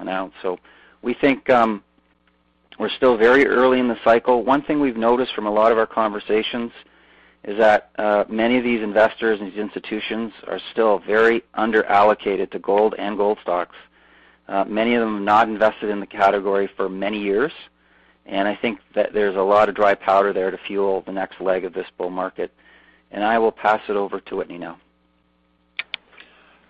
an 0.00 0.08
ounce. 0.08 0.32
So 0.40 0.58
we 1.02 1.12
think 1.12 1.50
um, 1.50 1.82
we're 2.78 2.88
still 2.88 3.18
very 3.18 3.46
early 3.46 3.78
in 3.78 3.88
the 3.88 3.98
cycle. 4.04 4.42
One 4.42 4.62
thing 4.62 4.80
we've 4.80 4.96
noticed 4.96 5.34
from 5.34 5.46
a 5.46 5.52
lot 5.52 5.70
of 5.70 5.76
our 5.76 5.86
conversations 5.86 6.72
is 7.48 7.56
that 7.56 7.88
uh, 7.96 8.24
many 8.28 8.58
of 8.58 8.62
these 8.62 8.82
investors 8.82 9.40
and 9.40 9.50
these 9.50 9.58
institutions 9.58 10.34
are 10.46 10.60
still 10.70 10.98
very 10.98 11.42
under-allocated 11.54 12.52
to 12.52 12.58
gold 12.58 12.94
and 12.98 13.16
gold 13.16 13.38
stocks. 13.40 13.74
Uh, 14.48 14.64
many 14.64 14.94
of 14.94 15.00
them 15.00 15.14
have 15.14 15.24
not 15.24 15.48
invested 15.48 15.88
in 15.88 15.98
the 15.98 16.06
category 16.06 16.68
for 16.76 16.90
many 16.90 17.18
years, 17.18 17.52
and 18.26 18.46
I 18.46 18.54
think 18.54 18.80
that 18.94 19.14
there's 19.14 19.34
a 19.34 19.40
lot 19.40 19.70
of 19.70 19.74
dry 19.74 19.94
powder 19.94 20.34
there 20.34 20.50
to 20.50 20.58
fuel 20.66 21.02
the 21.06 21.12
next 21.12 21.40
leg 21.40 21.64
of 21.64 21.72
this 21.72 21.86
bull 21.96 22.10
market. 22.10 22.52
And 23.10 23.24
I 23.24 23.38
will 23.38 23.52
pass 23.52 23.80
it 23.88 23.96
over 23.96 24.20
to 24.20 24.36
Whitney 24.36 24.58
now. 24.58 24.78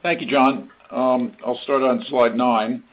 Thank 0.04 0.20
you, 0.20 0.28
John. 0.28 0.70
Um, 0.92 1.36
I'll 1.44 1.58
start 1.64 1.82
on 1.82 2.04
slide 2.08 2.36
nine 2.36 2.84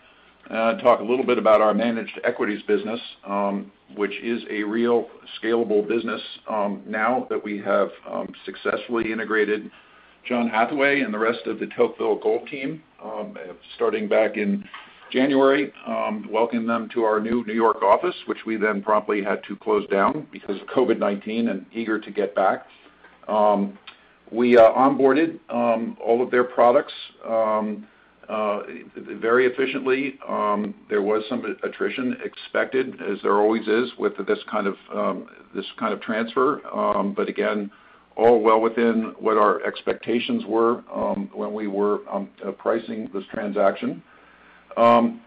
and 0.50 0.82
talk 0.82 1.02
a 1.02 1.04
little 1.04 1.26
bit 1.26 1.38
about 1.38 1.62
our 1.62 1.76
managed 1.76 2.20
equities 2.24 2.64
business, 2.64 3.00
um, 3.28 3.72
which 3.96 4.14
is 4.22 4.42
a 4.50 4.64
real 4.64 5.08
scalable 5.42 5.88
business 5.88 6.22
um, 6.50 6.82
now 6.88 7.28
that 7.30 7.44
we 7.44 7.60
have 7.60 7.90
um, 8.10 8.34
successfully 8.46 9.12
integrated 9.12 9.70
John 10.28 10.50
Hathaway 10.50 11.02
and 11.02 11.14
the 11.14 11.20
rest 11.20 11.46
of 11.46 11.60
the 11.60 11.68
Tocqueville 11.68 12.16
Gold 12.18 12.48
team 12.50 12.82
um, 13.04 13.38
starting 13.76 14.08
back 14.08 14.38
in 14.38 14.64
January, 15.12 15.72
um 15.86 16.28
welcoming 16.32 16.66
them 16.66 16.90
to 16.94 17.04
our 17.04 17.20
new 17.20 17.46
New 17.46 17.54
York 17.54 17.84
office, 17.84 18.16
which 18.26 18.40
we 18.46 18.58
then 18.58 18.82
promptly 18.82 19.24
had 19.24 19.44
to 19.44 19.56
close 19.56 19.88
down 19.88 20.26
because 20.32 20.60
of 20.60 20.68
COVID-19 20.68 21.52
and 21.52 21.66
eager 21.72 22.00
to 22.00 22.12
get 22.12 22.34
back. 22.34 22.66
We 24.32 24.58
uh, 24.58 24.72
onboarded 24.72 25.40
all 25.50 26.24
of 26.24 26.32
their 26.32 26.44
products 26.44 26.94
very 28.28 29.46
efficiently. 29.48 30.20
Um, 30.28 30.74
there 30.90 31.02
was 31.02 31.24
some 31.30 31.58
attrition 31.64 32.18
expected, 32.24 33.02
as 33.02 33.20
there 33.24 33.38
always 33.38 33.68
is 33.68 33.92
with 33.98 34.14
this 34.26 34.40
kind 34.50 34.68
of 34.68 34.76
um 34.94 35.28
this 35.54 35.66
kind 35.78 35.94
of 35.94 36.02
transfer. 36.02 36.66
Um 36.68 37.14
but 37.14 37.30
again, 37.30 37.72
all 38.16 38.42
well 38.42 38.62
within 38.62 39.14
what 39.20 39.38
our 39.38 39.62
expectations 39.64 40.44
were 40.46 40.84
um, 40.94 41.30
when 41.34 41.54
we 41.54 41.68
were 41.68 42.00
um, 42.10 42.30
uh, 42.46 42.52
pricing 42.52 43.10
this 43.14 43.24
transaction. 43.34 44.02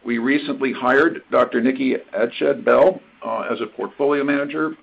We 0.05 0.19
recently 0.19 0.73
hired 0.73 1.23
Dr. 1.31 1.61
Nikki 1.61 1.97
Adshead-Bell 2.14 3.00
uh, 3.25 3.40
as 3.52 3.61
a 3.61 3.67
portfolio 3.67 4.25
manager. 4.25 4.75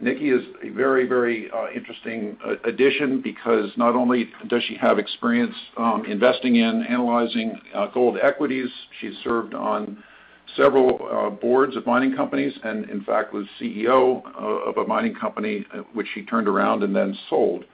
Nikki 0.00 0.30
is 0.30 0.42
a 0.62 0.70
very 0.70 1.06
very 1.06 1.50
uh, 1.50 1.70
interesting 1.74 2.36
uh, 2.44 2.54
addition 2.64 3.20
because 3.20 3.70
not 3.76 3.94
only 3.94 4.30
does 4.48 4.62
she 4.64 4.76
have 4.76 4.98
experience 4.98 5.54
um, 5.76 6.04
investing 6.06 6.56
in 6.56 6.84
analyzing 6.88 7.60
uh, 7.74 7.86
gold 7.88 8.18
equities, 8.22 8.68
she's 9.00 9.14
served 9.22 9.54
on 9.54 10.02
several 10.56 11.36
boards 11.40 11.74
of 11.74 11.84
mining 11.86 12.14
companies 12.14 12.52
and, 12.62 12.88
in 12.90 13.02
fact, 13.02 13.32
was 13.32 13.46
CEO 13.60 14.22
of 14.36 14.76
a 14.76 14.86
mining 14.86 15.14
company 15.14 15.64
which 15.94 16.06
she 16.14 16.22
turned 16.22 16.46
around 16.46 16.82
and 16.84 16.94
then 16.94 17.16
sold. 17.28 17.64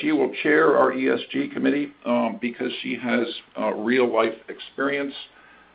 She 0.00 0.10
will 0.10 0.32
chair 0.42 0.76
our 0.76 0.90
ESG 0.90 1.52
committee 1.52 1.92
um, 2.04 2.38
because 2.40 2.72
she 2.82 2.96
has 2.96 3.26
real-life 3.76 4.34
experience 4.48 5.14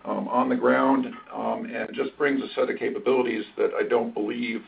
um, 0.04 0.28
on 0.28 0.50
the 0.50 0.56
ground 0.56 1.06
and 1.34 1.90
just 1.94 2.18
brings 2.18 2.42
a 2.42 2.54
set 2.56 2.70
of 2.70 2.78
capabilities 2.78 3.46
that 3.56 3.70
I 3.80 3.88
don't 3.88 4.14
believe 4.14 4.64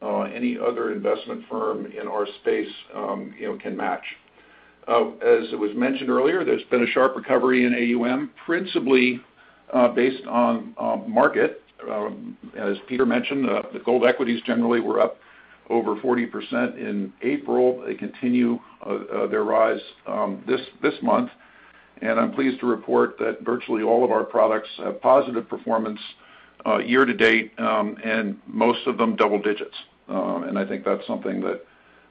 Uh, 0.00 0.22
any 0.22 0.56
other 0.56 0.92
investment 0.92 1.42
firm 1.50 1.86
in 1.86 2.06
our 2.06 2.26
space 2.40 2.68
um, 2.94 3.34
you 3.38 3.48
know, 3.48 3.58
can 3.58 3.76
match. 3.76 4.04
Uh, 4.86 5.08
as 5.16 5.52
it 5.52 5.58
was 5.58 5.72
mentioned 5.74 6.08
earlier, 6.08 6.44
there's 6.44 6.62
been 6.70 6.82
a 6.82 6.86
sharp 6.86 7.16
recovery 7.16 7.64
in 7.64 7.74
AUM, 7.74 8.30
principally 8.46 9.20
uh, 9.72 9.88
based 9.88 10.24
on 10.26 10.74
um, 10.78 11.04
market. 11.12 11.62
Um, 11.90 12.36
as 12.56 12.76
Peter 12.88 13.04
mentioned, 13.04 13.44
the 13.44 13.80
gold 13.84 14.04
equities 14.04 14.40
generally 14.46 14.80
were 14.80 15.00
up 15.00 15.18
over 15.68 15.96
40% 15.96 16.78
in 16.78 17.12
April. 17.22 17.82
They 17.86 17.94
continue 17.94 18.58
their 19.30 19.44
rise 19.44 19.80
um 20.06 20.42
this 20.46 20.60
this 20.82 20.94
month. 21.02 21.30
And 22.00 22.18
I'm 22.18 22.32
pleased 22.32 22.60
to 22.60 22.66
report 22.66 23.18
that 23.18 23.38
virtually 23.42 23.82
all 23.82 24.04
of 24.04 24.10
our 24.10 24.24
products 24.24 24.68
have 24.78 25.00
positive 25.00 25.48
performance 25.48 26.00
Uh, 26.66 26.78
year 26.78 27.04
to 27.04 27.14
date, 27.14 27.52
um, 27.58 27.96
and 28.04 28.36
most 28.46 28.86
of 28.86 28.98
them 28.98 29.16
double 29.16 29.40
digits. 29.40 29.74
Um 30.08 30.44
and 30.44 30.58
I 30.58 30.64
think 30.66 30.84
that's 30.84 31.06
something 31.06 31.40
that 31.42 31.64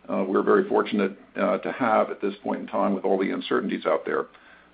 uh, 0.10 0.24
we're 0.24 0.44
very 0.44 0.68
fortunate 0.70 1.18
uh, 1.36 1.58
to 1.58 1.72
have 1.72 2.10
at 2.10 2.22
this 2.22 2.34
point 2.44 2.62
in 2.62 2.68
time 2.68 2.94
with 2.96 3.04
all 3.04 3.18
the 3.20 3.32
uncertainties 3.32 3.86
out 3.86 4.06
there. 4.06 4.27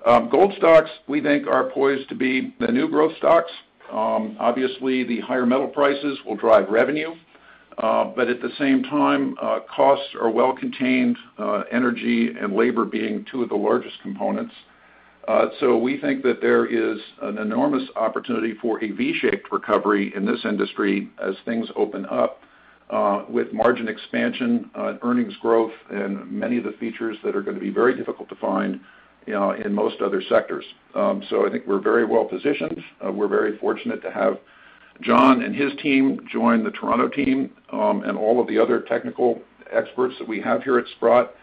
Um, 0.06 0.30
gold 0.30 0.54
stocks, 0.58 0.92
we 1.08 1.22
think, 1.22 1.48
are 1.48 1.72
poised 1.72 2.08
to 2.10 2.16
be 2.16 2.54
the 2.60 2.68
new 2.68 2.88
growth 2.90 3.14
stocks. 3.18 3.52
Um, 3.92 4.38
obviously, 4.40 5.04
the 5.06 5.22
higher 5.22 5.46
metal 5.46 5.68
prices 5.68 6.20
will 6.26 6.36
drive 6.36 6.70
revenue. 6.70 7.16
Uh 7.78 8.04
but 8.16 8.30
at 8.30 8.40
the 8.42 8.52
same 8.60 8.84
time, 8.84 9.36
costs 9.76 10.10
are 10.22 10.30
well 10.30 10.54
contained, 10.54 11.18
energy 11.72 12.20
and 12.40 12.54
labor 12.56 12.86
being 12.86 13.26
two 13.32 13.42
of 13.42 13.50
the 13.50 13.56
largest 13.56 13.96
components. 14.04 14.54
Uh, 15.28 15.48
we 15.78 16.00
think 16.00 16.24
that 16.24 16.42
there 16.42 16.66
is 16.66 17.00
an 17.22 17.38
enormous 17.38 17.84
opportunity 17.96 18.54
for 18.62 18.84
a 18.84 18.92
V-shaped 18.92 19.52
recovery 19.52 20.12
in 20.16 20.26
this 20.26 20.44
industry 20.44 21.10
as 21.22 21.36
things 21.46 21.70
open 21.76 22.06
up, 22.08 22.42
uh, 22.90 23.24
with 23.30 23.54
margin 23.54 23.88
expansion, 23.88 24.70
uh, 24.76 24.96
earnings 25.02 25.34
growth, 25.42 25.72
and 25.90 26.30
many 26.32 26.58
of 26.58 26.64
the 26.66 26.74
features 26.74 27.18
that 27.24 27.36
are 27.36 27.42
gonna 27.42 27.60
be 27.60 27.70
very 27.70 27.96
difficult 27.96 28.28
to 28.30 28.36
find, 28.36 28.80
in 29.26 29.74
most 29.74 30.02
other 30.02 30.22
sectors. 30.28 30.66
Um 30.96 31.24
so 31.30 31.48
I 31.48 31.50
think 31.50 31.66
we're 31.66 31.80
very 31.80 32.04
well 32.04 32.26
positioned. 32.26 32.84
We're 33.02 33.30
very 33.30 33.58
fortunate 33.58 34.02
to 34.02 34.12
have 34.12 34.38
John 35.00 35.42
and 35.44 35.56
his 35.56 35.72
team 35.82 36.20
join 36.30 36.64
the 36.64 36.72
Toronto 36.72 37.08
team, 37.08 37.50
um, 37.72 38.04
and 38.04 38.18
all 38.18 38.42
of 38.42 38.48
the 38.48 38.60
other 38.60 38.82
technical 38.82 39.42
experts 39.72 40.16
that 40.20 40.28
we 40.28 40.42
have 40.42 40.64
here 40.64 40.78
at 40.78 40.88
Sprott. 40.98 41.34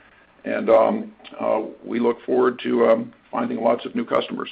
And 0.44 0.70
um, 0.70 1.12
uh, 1.38 1.62
we 1.84 2.00
look 2.00 2.24
forward 2.24 2.58
to 2.62 2.86
um, 2.86 3.12
finding 3.30 3.60
lots 3.60 3.84
of 3.84 3.94
new 3.94 4.04
customers. 4.04 4.48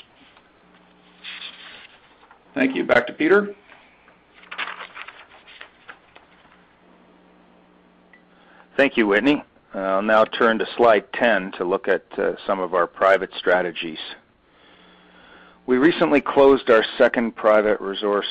Thank 2.54 2.76
you. 2.76 2.84
Back 2.84 3.06
to 3.06 3.12
Peter. 3.12 3.54
Thank 8.76 8.96
you, 8.96 9.06
Whitney. 9.06 9.42
I'll 9.74 10.02
now 10.02 10.24
turn 10.24 10.58
to 10.60 10.66
slide 10.76 11.12
10 11.12 11.52
to 11.58 11.64
look 11.64 11.88
at 11.88 12.04
uh, 12.18 12.32
some 12.46 12.60
of 12.60 12.74
our 12.74 12.86
private 12.86 13.30
strategies. 13.36 13.98
We 15.66 15.76
recently 15.76 16.20
closed 16.20 16.70
our 16.70 16.84
second 16.96 17.36
private 17.36 17.80
resource 17.80 18.28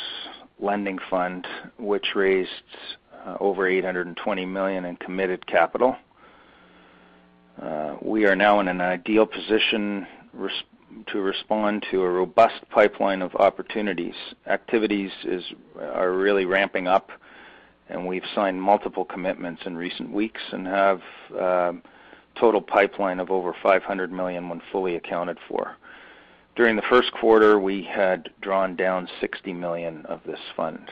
lending 0.60 0.98
fund, 1.10 1.46
which 1.78 2.16
raised 2.16 2.50
uh, 3.26 3.38
over 3.40 3.68
820 3.68 4.46
million 4.46 4.86
in 4.86 4.96
committed 4.96 5.46
capital. 5.46 5.96
Uh, 7.62 7.96
we 8.02 8.26
are 8.26 8.36
now 8.36 8.60
in 8.60 8.68
an 8.68 8.82
ideal 8.82 9.26
position 9.26 10.06
to 11.08 11.20
respond 11.20 11.86
to 11.92 12.02
a 12.02 12.10
robust 12.10 12.62
pipeline 12.70 13.22
of 13.22 13.36
opportunities. 13.36 14.16
Activities 14.46 15.12
are 15.80 16.12
really 16.12 16.46
ramping 16.46 16.88
up, 16.88 17.12
and 17.90 18.06
we've 18.06 18.24
signed 18.36 18.62
multiple 18.62 19.06
commitments 19.06 19.64
in 19.66 19.76
recent 19.76 20.12
weeks 20.12 20.42
and 20.52 20.68
have 20.68 21.02
uh, 21.38 21.74
total 22.36 22.62
pipeline 22.62 23.20
of 23.20 23.32
over 23.32 23.56
500 23.62 24.12
million 24.12 24.50
when 24.50 24.62
fully 24.72 24.96
accounted 24.96 25.38
for. 25.48 25.76
During 26.56 26.76
the 26.76 26.84
first 26.84 27.12
quarter, 27.12 27.60
we 27.60 27.84
had 27.84 28.30
drawn 28.42 28.76
down 28.76 29.08
60 29.20 29.54
million 29.54 30.06
of 30.06 30.22
this 30.26 30.40
fund. 30.56 30.92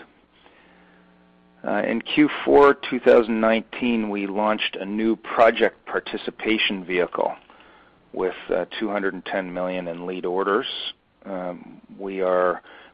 Uh, 1.66 1.82
in 1.82 2.00
Q4 2.00 2.76
2019, 2.92 4.10
we 4.10 4.28
launched 4.28 4.76
a 4.76 4.86
new 4.86 5.16
project 5.16 5.84
participation 5.88 6.86
vehicle 6.86 7.34
with 8.14 8.36
uh, 8.54 8.66
210 8.80 9.52
million 9.52 9.88
in 9.88 10.06
lead 10.06 10.28
orders. 10.28 10.68
Um, 11.26 11.82
we 11.98 12.20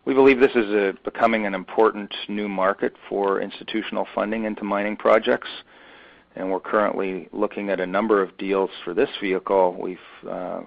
believe 0.06 0.40
this 0.40 0.56
is 0.56 0.74
uh, 0.74 0.94
becoming 1.04 1.46
an 1.46 1.54
important 1.54 2.16
new 2.30 2.48
market 2.48 2.94
for 3.10 3.42
institutional 3.42 4.08
funding 4.16 4.46
into 4.46 4.64
mining 4.64 4.96
projects, 4.96 5.50
and 6.38 6.50
we're 6.50 6.62
currently 6.62 7.28
looking 7.34 7.72
at 7.72 7.82
a 7.82 7.86
number 7.86 8.22
of 8.24 8.38
deals 8.38 8.70
for 8.86 8.94
this 8.94 9.10
vehicle. 9.20 9.76
We've 9.78 10.00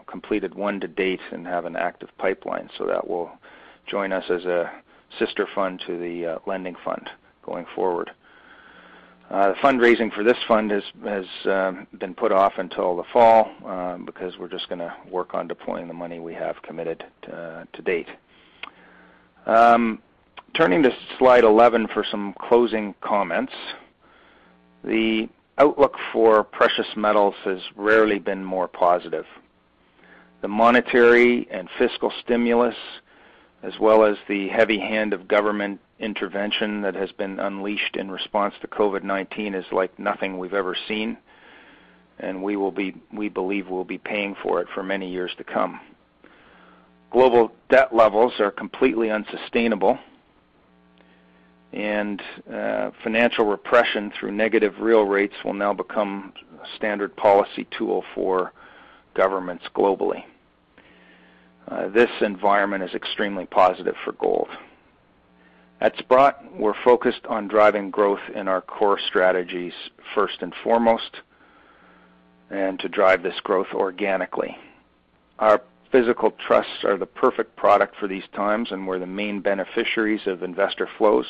completed 0.07 0.55
one 0.55 0.79
to 0.81 0.89
date 0.89 1.21
and 1.33 1.47
have 1.47 1.65
an 1.65 1.75
active 1.75 2.11
pipeline, 2.19 2.69
so 2.77 2.85
that 2.87 3.09
will 3.09 3.31
join 3.87 4.13
us 4.13 4.25
as 4.29 4.45
a 4.45 4.71
sister 5.19 5.49
fund 5.55 5.83
to 5.87 5.97
the 5.97 6.39
lending 6.47 6.77
fund 6.85 7.09
going 7.45 7.67
forward. 7.75 8.11
Uh, 9.31 9.49
the 9.49 9.55
fundraising 9.55 10.13
for 10.13 10.23
this 10.23 10.37
fund 10.47 10.71
has 10.71 10.83
has 11.05 11.25
um, 11.47 11.87
been 11.99 12.15
put 12.15 12.31
off 12.31 12.53
until 12.59 12.97
the 12.97 13.05
fall 13.13 13.51
um, 13.65 14.05
because 14.05 14.37
we're 14.39 14.49
just 14.49 14.69
gonna 14.69 14.95
work 15.11 15.35
on 15.35 15.49
deploying 15.49 15.89
the 15.89 15.95
money 15.95 16.19
we 16.19 16.35
have 16.35 16.61
committed 16.63 17.05
to 17.23 17.83
date. 17.85 18.09
Um, 19.47 20.01
turning 20.55 20.83
to 20.83 20.91
slide 21.19 21.45
11 21.45 21.89
for 21.93 22.05
some 22.11 22.35
closing 22.39 22.95
comments. 23.01 23.53
The 24.85 25.29
outlook 25.59 25.97
for 26.13 26.45
precious 26.45 26.87
metals 26.97 27.35
has 27.45 27.59
rarely 27.77 28.19
been 28.19 28.45
more 28.45 28.69
positive. 28.69 29.27
The 30.43 30.49
monetary 30.49 31.49
and 31.51 31.69
fiscal 31.79 32.13
stimulus, 32.23 32.75
as 33.63 33.73
well 33.81 34.05
as 34.05 34.17
the 34.29 34.49
heavy 34.49 34.79
hand 34.79 35.13
of 35.13 35.27
government 35.27 35.81
intervention 36.05 36.83
that 36.83 36.95
has 36.95 37.11
been 37.13 37.41
unleashed 37.41 37.97
in 37.97 38.11
response 38.11 38.55
to 38.61 38.69
COVID-19 38.69 39.55
is 39.59 39.65
like 39.73 39.99
nothing 39.99 40.39
we've 40.39 40.55
ever 40.55 40.77
seen, 40.87 41.17
and 42.19 42.43
we 42.43 42.57
will 42.57 42.71
be, 42.71 42.95
we 43.13 43.29
believe 43.29 43.69
we'll 43.69 43.85
be 43.85 43.99
paying 43.99 44.37
for 44.43 44.61
it 44.61 44.69
for 44.75 44.83
many 44.83 45.11
years 45.11 45.33
to 45.39 45.45
come. 45.45 45.81
Global 47.11 47.53
debt 47.71 47.95
levels 47.95 48.35
are 48.39 48.51
completely 48.51 49.11
unsustainable, 49.11 49.99
and 51.73 52.23
uh, 52.53 52.91
financial 53.03 53.47
repression 53.47 54.13
through 54.19 54.33
negative 54.33 54.75
real 54.81 55.05
rates 55.05 55.35
will 55.45 55.55
now 55.55 55.73
become 55.73 56.33
a 56.63 56.67
standard 56.77 57.17
policy 57.17 57.67
tool 57.77 58.05
oh 58.05 58.15
for 58.15 58.53
governments 59.15 59.65
globally. 59.75 60.25
Uh, 61.67 61.89
this 61.89 62.11
environment 62.21 62.85
is 62.85 62.95
extremely 62.95 63.47
positive 63.47 63.95
for 64.05 64.13
gold. 64.13 64.49
At 65.81 65.97
Sprott, 65.99 66.43
we're 66.55 66.75
focused 66.85 67.27
on 67.27 67.49
driving 67.49 67.91
growth 67.91 68.21
in 68.35 68.49
our 68.49 68.61
core 68.61 68.99
strategies 68.99 69.73
first 70.15 70.41
and 70.41 70.55
foremost, 70.63 71.21
and 72.51 72.79
to 72.81 72.89
drive 72.89 73.23
this 73.23 73.41
growth 73.41 73.67
organically. 73.75 74.57
Our 75.39 75.61
physical 75.91 76.31
trusts 76.31 76.85
are 76.85 76.97
the 76.97 77.07
perfect 77.07 77.57
product 77.57 77.97
for 77.97 78.07
these 78.07 78.25
times, 78.35 78.71
and 78.71 78.87
we're 78.87 78.99
the 78.99 79.07
main 79.07 79.41
beneficiaries 79.41 80.27
of 80.27 80.43
investor 80.43 80.89
flows 80.99 81.27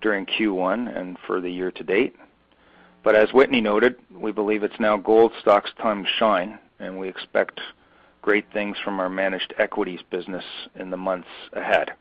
during 0.00 0.26
Q1 0.26 0.96
and 0.96 1.16
for 1.26 1.40
the 1.40 1.50
year 1.50 1.70
to 1.72 1.84
date. 1.84 2.16
But 3.02 3.14
As 3.14 3.32
Whitney 3.32 3.60
noted, 3.60 3.96
we 4.10 4.32
believe 4.32 4.62
it's 4.62 4.80
now 4.80 4.96
gold 4.96 5.32
stocks' 5.40 5.70
time 5.80 6.04
to 6.04 6.10
shine, 6.18 6.58
and 6.78 6.98
we 6.98 7.08
expect 7.08 7.60
great 8.22 8.46
things 8.52 8.76
from 8.82 9.00
our 9.00 9.08
managed 9.08 9.54
equities 9.58 10.00
business 10.10 10.44
in 10.74 10.90
the 10.90 10.96
months 10.96 11.28
ahead. 11.52 11.92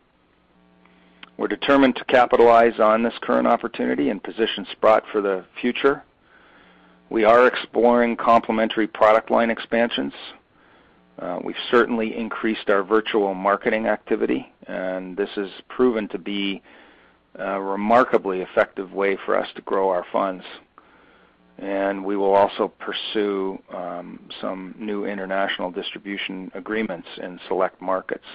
We're 1.38 1.48
determined 1.48 1.96
to 1.98 2.06
capitalize 2.06 2.80
on 2.80 3.04
this 3.04 3.14
current 3.22 3.48
opportunity 3.48 4.10
and 4.10 4.22
position 4.22 4.66
Sprott 4.72 5.04
for 5.12 5.22
the 5.22 5.46
future. 5.62 6.04
We 7.12 7.26
are 7.26 7.46
exploring 7.46 8.18
complementary 8.18 8.88
product 8.88 9.30
line 9.30 9.52
expansions. 9.52 10.14
Uh, 11.20 11.40
We've 11.44 11.56
certainly 11.70 12.18
increased 12.18 12.70
our 12.70 12.84
virtual 12.84 13.36
marketing 13.36 13.86
activity, 13.86 14.52
and 14.68 15.16
this 15.16 15.30
has 15.36 15.50
proven 15.70 16.08
to 16.10 16.18
be 16.18 16.64
a 17.36 17.62
remarkably 17.62 18.42
effective 18.42 18.92
way 18.92 19.16
for 19.24 19.38
us 19.38 19.48
to 19.56 19.62
grow 19.62 19.90
our 19.90 20.06
funds. 20.12 20.44
And 21.60 22.04
we 22.04 22.18
will 22.18 22.34
also 22.34 22.68
pursue 22.80 23.60
um, 23.74 24.20
some 24.42 24.74
new 24.78 25.06
international 25.06 25.72
distribution 25.72 26.52
agreements 26.56 27.08
in 27.22 27.40
select 27.48 27.80
markets. 27.80 28.26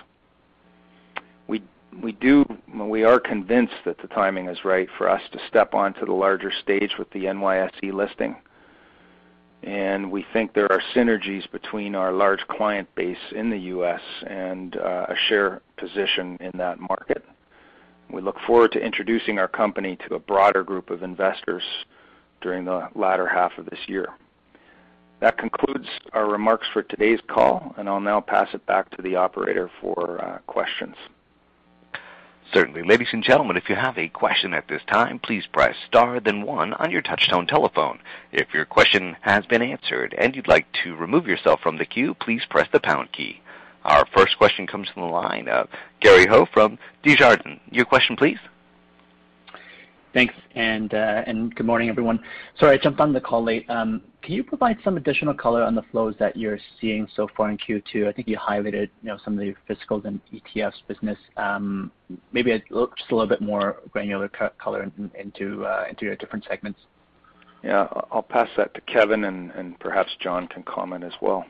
We 2.01 2.13
do 2.13 2.45
we 2.75 3.05
are 3.05 3.21
convinced 3.21 3.75
that 3.85 3.99
the 3.99 4.09
timing 4.09 4.49
is 4.49 4.65
right 4.65 4.89
for 4.97 5.09
us 5.09 5.23
to 5.33 5.39
step 5.49 5.75
onto 5.75 6.07
the 6.07 6.13
larger 6.13 6.51
stage 6.51 6.93
with 6.99 7.11
the 7.11 7.25
NYSE 7.25 7.93
listing, 7.93 8.37
and 9.63 10.11
we 10.11 10.25
think 10.33 10.55
there 10.55 10.71
are 10.73 10.83
synergies 10.95 11.51
between 11.53 11.95
our 11.95 12.13
large 12.13 12.47
client 12.49 12.93
base 12.95 13.33
in 13.35 13.51
the 13.51 13.59
U.S. 13.59 14.01
and 14.27 14.77
uh, 14.77 15.07
a 15.09 15.15
share 15.29 15.61
position 15.77 16.39
in 16.41 16.53
that 16.59 16.81
market. 16.81 17.25
We 18.11 18.21
look 18.21 18.39
forward 18.47 18.73
to 18.73 18.81
introducing 18.81 19.39
our 19.39 19.49
company 19.49 19.97
to 20.09 20.15
a 20.15 20.19
broader 20.19 20.63
group 20.63 20.91
of 20.91 21.03
investors 21.03 21.63
during 22.41 22.65
the 22.65 22.89
latter 22.95 23.27
half 23.27 23.57
of 23.59 23.67
this 23.67 23.79
year. 23.87 24.09
That 25.21 25.39
concludes 25.39 25.87
our 26.13 26.29
remarks 26.29 26.67
for 26.73 26.83
today's 26.83 27.21
call, 27.29 27.75
and 27.79 27.89
I'll 27.89 28.01
now 28.01 28.21
pass 28.21 28.49
it 28.55 28.67
back 28.67 28.91
to 28.97 29.03
the 29.03 29.17
operator 29.17 29.71
for 29.81 30.23
uh, 30.23 30.39
questions. 30.47 30.97
Certainly. 32.53 32.83
Ladies 32.83 33.09
and 33.13 33.25
gentlemen, 33.25 33.57
if 33.57 33.71
you 33.71 33.77
have 33.77 33.97
a 33.97 34.09
question 34.09 34.53
at 34.53 34.69
this 34.69 34.83
time, 34.87 35.19
please 35.19 35.45
press 35.51 35.75
star 35.87 36.21
then 36.21 36.43
one 36.43 36.75
on 36.75 36.91
your 36.91 37.01
touchtone 37.01 37.49
telephone. 37.49 37.99
If 38.31 38.53
your 38.53 38.67
question 38.67 39.17
has 39.23 39.47
been 39.47 39.63
answered 39.63 40.15
and 40.19 40.37
you'd 40.37 40.49
like 40.49 40.67
to 40.85 40.95
remove 40.95 41.27
yourself 41.27 41.61
from 41.63 41.79
the 41.79 41.87
queue, 41.87 42.13
please 42.13 42.43
press 42.51 42.69
the 42.71 42.81
pound 42.81 43.11
key. 43.13 43.41
Our 43.85 44.05
first 44.15 44.37
question 44.37 44.67
comes 44.67 44.89
from 44.91 45.03
the 45.03 45.09
line 45.09 45.49
of 45.49 45.71
Gary 46.01 46.27
Ho 46.27 46.47
from 46.53 46.79
Desjardins. 47.03 47.61
Your 47.71 47.87
question, 47.87 48.17
please. 48.17 48.39
Thanks, 50.15 50.35
uh, 50.93 51.23
and 51.27 51.55
good 51.55 51.65
morning, 51.65 51.89
everyone. 51.89 52.23
Sorry, 52.59 52.79
I 52.79 52.83
jumped 52.83 53.01
on 53.01 53.15
the 53.15 53.21
call 53.21 53.43
late. 53.43 53.69
Um, 53.71 54.03
can 54.21 54.35
you 54.35 54.45
provide 54.45 54.77
some 54.85 54.99
additional 54.99 55.33
color 55.33 55.63
on 55.63 55.75
the 55.75 55.83
flows 55.91 56.15
that 56.19 56.37
you're 56.37 56.59
seeing 56.81 57.09
so 57.17 57.29
far 57.35 57.51
in 57.51 57.57
Q2? 57.57 58.07
I 58.07 58.13
think 58.13 58.29
you 58.29 58.37
highlighted 58.37 58.91
some 59.25 59.39
of 59.39 59.41
the 59.41 59.55
physicals 59.67 60.05
and 60.05 60.21
ETFs 60.31 60.87
business. 60.87 61.17
Um, 61.39 61.91
maybe 62.33 62.51
just 62.51 62.71
a 62.71 62.75
little 63.15 63.27
bit 63.27 63.41
more 63.41 63.77
granular 63.91 64.29
color 64.29 64.83
uh, 64.83 65.15
into 65.19 65.65
your 66.03 66.17
different 66.17 66.45
segments. 66.47 66.81
Yeah. 67.65 67.87
I'll 68.11 68.23
pass 68.23 68.49
that 68.59 68.75
to 68.75 68.81
Kevin, 68.83 69.25
and 69.25 69.81
perhaps 69.81 70.11
John 70.21 70.47
can 70.47 70.63
comment 70.65 71.05
as 71.05 71.13
well. 71.23 71.47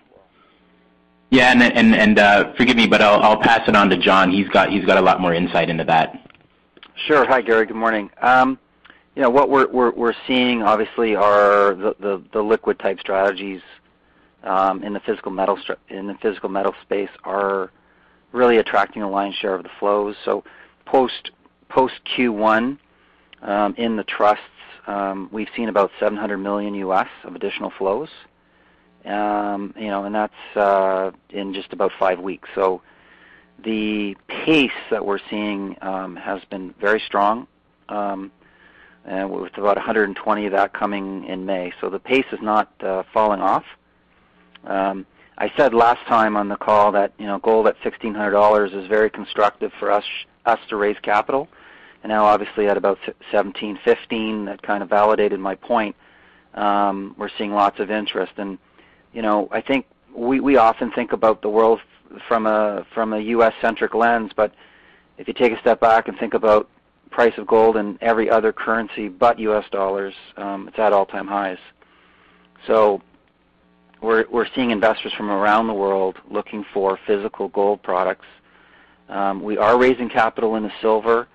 Yeah, 1.30 1.50
and 1.50 2.18
uh, 2.18 2.52
forgive 2.56 2.76
me, 2.76 2.86
but 2.86 3.02
I'll 3.02 3.40
pass 3.40 3.66
it 3.66 3.74
on 3.74 3.88
to 3.90 3.98
John. 3.98 4.30
He's 4.30 4.48
got 4.50 4.68
a 4.70 5.00
lot 5.00 5.20
more 5.20 5.34
insight 5.34 5.68
into 5.68 5.84
that. 5.84 6.28
Sure. 6.94 7.26
Hi, 7.26 7.40
Gary. 7.40 7.66
Good 7.66 7.76
morning. 7.76 8.10
Um, 8.20 8.58
you 9.16 9.22
know, 9.22 9.30
what 9.30 9.48
we're 9.50 10.14
seeing, 10.26 10.62
obviously, 10.62 11.16
are 11.16 11.74
the 11.74 12.42
liquid 12.42 12.78
type 12.78 13.00
strategies 13.00 13.60
um, 14.44 14.82
in 14.82 14.92
the 14.92 15.00
physical 15.00 15.30
metal 15.30 16.74
space 16.82 17.08
are 17.24 17.70
really 18.32 18.58
attracting 18.58 19.02
a 19.02 19.10
lion's 19.10 19.34
share 19.36 19.54
of 19.54 19.62
the 19.62 19.70
flows. 19.80 20.16
So 20.24 20.44
post 20.86 21.30
post 21.68 21.94
Q1, 22.16 22.78
um, 23.42 23.74
in 23.76 23.96
the 23.96 24.04
trusts, 24.04 24.44
we've 25.32 25.48
seen 25.56 25.68
about 25.68 25.90
$700 26.00 26.40
million 26.40 26.82
of 27.24 27.34
additional 27.34 27.72
flows. 27.78 28.08
And 29.04 30.14
that's 30.14 30.56
uh, 30.56 31.10
in 31.30 31.54
just 31.54 31.72
about 31.72 31.92
five 31.98 32.20
weeks. 32.20 32.48
The 33.64 34.16
pace 34.28 34.70
that 34.90 35.04
we're 35.04 35.20
seeing 35.30 35.76
um, 35.82 36.16
has 36.16 36.40
been 36.50 36.74
very 36.80 37.00
strong, 37.06 37.46
um, 37.88 38.32
and 39.04 39.30
with 39.30 39.56
about 39.56 39.76
120 39.76 40.46
of 40.46 40.52
that 40.52 40.72
coming 40.72 41.24
in 41.24 41.46
May. 41.46 41.72
So 41.80 41.88
the 41.88 41.98
pace 41.98 42.24
is 42.32 42.40
not 42.42 42.70
uh, 42.82 43.04
falling 43.12 43.40
off. 43.40 43.64
Um, 44.64 45.06
I 45.38 45.50
said 45.56 45.74
last 45.74 46.06
time 46.06 46.36
on 46.36 46.48
the 46.48 46.56
call 46.56 46.92
that 46.92 47.12
you 47.18 47.26
know 47.26 47.38
gold 47.38 47.66
at 47.66 47.78
$1,600 47.80 48.74
is 48.74 48.86
very 48.88 49.10
constructive 49.10 49.72
for 49.78 49.90
us 49.90 50.04
us 50.44 50.58
to 50.68 50.76
raise 50.76 50.96
capital. 51.02 51.48
And 52.02 52.10
now 52.10 52.24
obviously 52.24 52.66
at 52.66 52.76
about 52.76 52.98
1,715, 53.06 54.46
that 54.46 54.62
kind 54.62 54.82
of 54.82 54.88
validated 54.88 55.38
my 55.38 55.54
point. 55.54 55.94
We're 56.54 57.30
seeing 57.38 57.52
lots 57.52 57.78
of 57.78 57.90
interest. 57.90 58.32
And 58.36 58.58
you 59.12 59.22
know 59.22 59.48
I 59.50 59.60
think 59.60 59.86
we 60.14 60.40
we 60.40 60.56
often 60.56 60.90
think 60.92 61.12
about 61.12 61.42
the 61.42 61.48
world 61.48 61.80
from 62.28 62.46
a 62.46 62.86
from 62.94 63.12
a 63.12 63.18
U.S.-centric 63.18 63.94
lens, 63.94 64.32
but 64.34 64.52
if 65.18 65.28
you 65.28 65.34
take 65.34 65.52
a 65.52 65.60
step 65.60 65.80
back 65.80 66.08
and 66.08 66.18
think 66.18 66.34
about 66.34 66.68
price 67.10 67.34
of 67.36 67.46
gold 67.46 67.76
in 67.76 67.98
every 68.00 68.30
other 68.30 68.52
currency 68.52 69.08
but 69.08 69.38
U.S. 69.38 69.64
dollars, 69.70 70.14
um, 70.36 70.66
it's 70.68 70.78
at 70.78 70.92
all-time 70.92 71.26
highs. 71.26 71.58
So 72.66 73.02
we're 74.00 74.24
we're 74.30 74.46
seeing 74.54 74.70
investors 74.70 75.12
from 75.16 75.30
around 75.30 75.66
the 75.68 75.74
world 75.74 76.16
looking 76.30 76.64
for 76.72 76.98
physical 77.06 77.48
gold 77.48 77.82
products. 77.82 78.26
Um, 79.08 79.42
we 79.42 79.58
are 79.58 79.78
raising 79.78 80.08
capital 80.08 80.56
into 80.56 80.72
silver. 80.80 81.28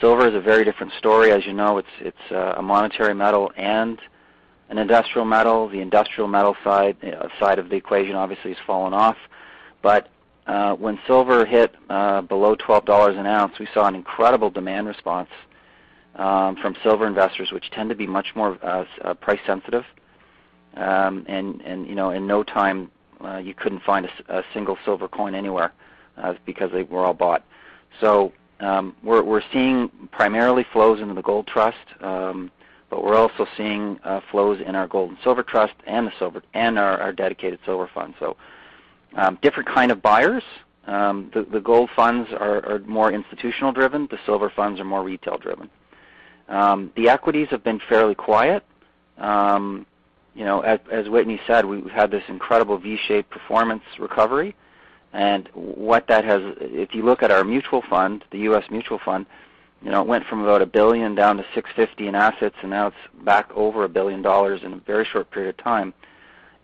Silver 0.00 0.28
is 0.28 0.34
a 0.34 0.40
very 0.40 0.64
different 0.64 0.92
story. 0.98 1.30
As 1.32 1.44
you 1.46 1.52
know, 1.52 1.78
it's 1.78 1.88
it's 2.00 2.32
uh, 2.32 2.54
a 2.56 2.62
monetary 2.62 3.14
metal 3.14 3.52
and 3.56 3.98
an 4.70 4.78
industrial 4.78 5.24
metal. 5.24 5.68
The 5.68 5.80
industrial 5.80 6.28
metal 6.28 6.56
side 6.64 6.96
uh, 7.04 7.28
side 7.38 7.58
of 7.58 7.68
the 7.68 7.76
equation 7.76 8.14
obviously 8.14 8.52
has 8.52 8.58
fallen 8.66 8.94
off. 8.94 9.16
Uh, 10.46 10.74
when 10.74 10.98
silver 11.06 11.46
hit 11.46 11.74
uh, 11.88 12.20
below 12.20 12.54
$12 12.54 13.18
an 13.18 13.26
ounce, 13.26 13.58
we 13.58 13.66
saw 13.72 13.86
an 13.86 13.94
incredible 13.94 14.50
demand 14.50 14.86
response 14.86 15.30
um, 16.16 16.56
from 16.56 16.76
silver 16.82 17.06
investors, 17.06 17.50
which 17.50 17.70
tend 17.70 17.88
to 17.88 17.94
be 17.94 18.06
much 18.06 18.34
more 18.34 18.58
uh, 18.62 19.14
price 19.14 19.40
sensitive. 19.46 19.84
Um, 20.76 21.24
and 21.28 21.86
you 21.86 21.94
know, 21.94 22.10
in 22.10 22.26
no 22.26 22.42
time, 22.42 22.90
you 23.42 23.54
couldn't 23.54 23.82
find 23.84 24.08
a 24.28 24.42
single 24.52 24.76
silver 24.84 25.08
coin 25.08 25.34
anywhere 25.34 25.72
because 26.44 26.70
they 26.72 26.82
were 26.82 27.04
all 27.04 27.14
bought. 27.14 27.42
So 28.00 28.32
um, 28.60 28.94
we're 29.02 29.42
seeing 29.52 29.88
primarily 30.10 30.66
flows 30.72 31.00
into 31.00 31.14
the 31.14 31.22
gold 31.22 31.46
trust, 31.46 31.78
um, 32.00 32.50
but 32.90 33.02
we're 33.02 33.16
also 33.16 33.46
seeing 33.56 33.98
flows 34.30 34.60
in 34.60 34.74
our 34.74 34.88
gold 34.88 35.10
and 35.10 35.18
silver 35.22 35.42
trust 35.42 35.74
and 35.86 36.06
the 36.08 36.12
silver 36.18 36.42
and 36.52 36.78
our 36.78 37.12
dedicated 37.12 37.60
silver 37.64 37.88
fund. 37.94 38.14
Um, 39.16 39.38
different 39.42 39.68
kind 39.68 39.92
of 39.92 40.02
buyers. 40.02 40.42
Um, 40.86 41.30
the 41.32 41.60
gold 41.60 41.90
funds 41.96 42.30
are 42.32 42.80
more 42.86 43.10
institutional 43.10 43.72
driven. 43.72 44.06
The 44.10 44.18
silver 44.26 44.50
funds 44.50 44.80
are 44.80 44.84
more 44.84 45.02
retail 45.02 45.38
driven. 45.38 45.70
Um, 46.48 46.92
the 46.94 47.08
equities 47.08 47.48
have 47.50 47.64
been 47.64 47.80
fairly 47.88 48.14
quiet. 48.14 48.64
You 50.34 50.44
know, 50.44 50.60
as 50.60 50.80
as, 50.90 51.08
Whitney 51.08 51.40
said, 51.46 51.64
we've 51.64 51.90
had 51.90 52.10
this 52.10 52.24
incredible 52.28 52.76
V-shaped 52.76 53.30
performance 53.30 53.84
recovery. 53.98 54.54
And 55.12 55.48
what 55.54 56.08
that 56.08 56.24
has, 56.24 56.42
if 56.60 56.92
you 56.92 57.04
look 57.04 57.22
at 57.22 57.30
our 57.30 57.44
mutual 57.44 57.82
fund, 57.88 58.24
the 58.32 58.38
U.S. 58.40 58.64
mutual 58.68 58.98
fund, 58.98 59.26
you 59.80 59.92
know, 59.92 60.00
it 60.00 60.08
went 60.08 60.26
from 60.26 60.40
about 60.42 60.60
a 60.60 60.64
1 60.64 60.70
billion 60.70 61.14
down 61.14 61.36
to 61.36 61.44
650 61.54 62.08
in 62.08 62.16
assets, 62.16 62.56
and 62.62 62.70
now 62.70 62.88
it's 62.88 62.96
back 63.22 63.48
over 63.54 63.84
a 63.84 63.88
$1 63.88 63.92
billion 63.92 64.20
in 64.20 64.72
a 64.72 64.80
very 64.84 65.04
short 65.04 65.30
period 65.30 65.50
of 65.56 65.62
time. 65.62 65.94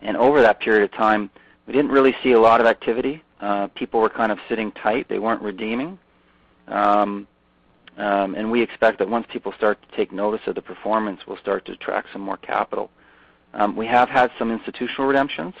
And 0.01 0.17
over 0.17 0.41
that 0.41 0.59
period 0.59 0.83
of 0.83 0.91
time, 0.91 1.29
we 1.67 1.73
didn't 1.73 1.91
really 1.91 2.15
see 2.23 2.31
a 2.31 2.39
lot 2.39 2.59
of 2.61 2.67
activity. 2.67 3.23
Uh, 3.39 3.67
People 3.75 3.99
were 3.99 4.09
kind 4.09 4.31
of 4.31 4.39
sitting 4.49 4.71
tight. 4.73 5.07
They 5.09 5.19
weren't 5.19 5.41
redeeming. 5.41 5.97
Um 6.67 7.27
um, 7.97 8.35
and 8.35 8.49
we 8.49 8.61
expect 8.61 8.99
that 8.99 9.09
once 9.09 9.27
people 9.29 9.51
start 9.57 9.77
to 9.81 9.95
take 9.97 10.11
notice 10.13 10.39
of 10.47 10.55
the 10.55 10.61
performance, 10.61 11.19
we'll 11.27 11.37
start 11.37 11.65
to 11.65 11.73
attract 11.73 12.07
some 12.13 12.21
more 12.21 12.37
capital. 12.37 12.89
Um, 13.53 13.75
We 13.75 13.85
have 13.87 14.09
had 14.09 14.31
some 14.39 14.49
institutional 14.49 15.07
redemptions. 15.07 15.53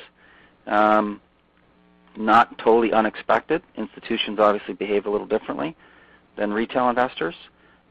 um, 0.65 1.21
Not 2.15 2.57
totally 2.57 2.93
unexpected. 2.93 3.61
Institutions 3.75 4.39
obviously 4.39 4.73
behave 4.73 5.05
a 5.05 5.09
little 5.09 5.27
differently 5.27 5.75
than 6.37 6.53
retail 6.53 6.89
investors, 6.89 7.35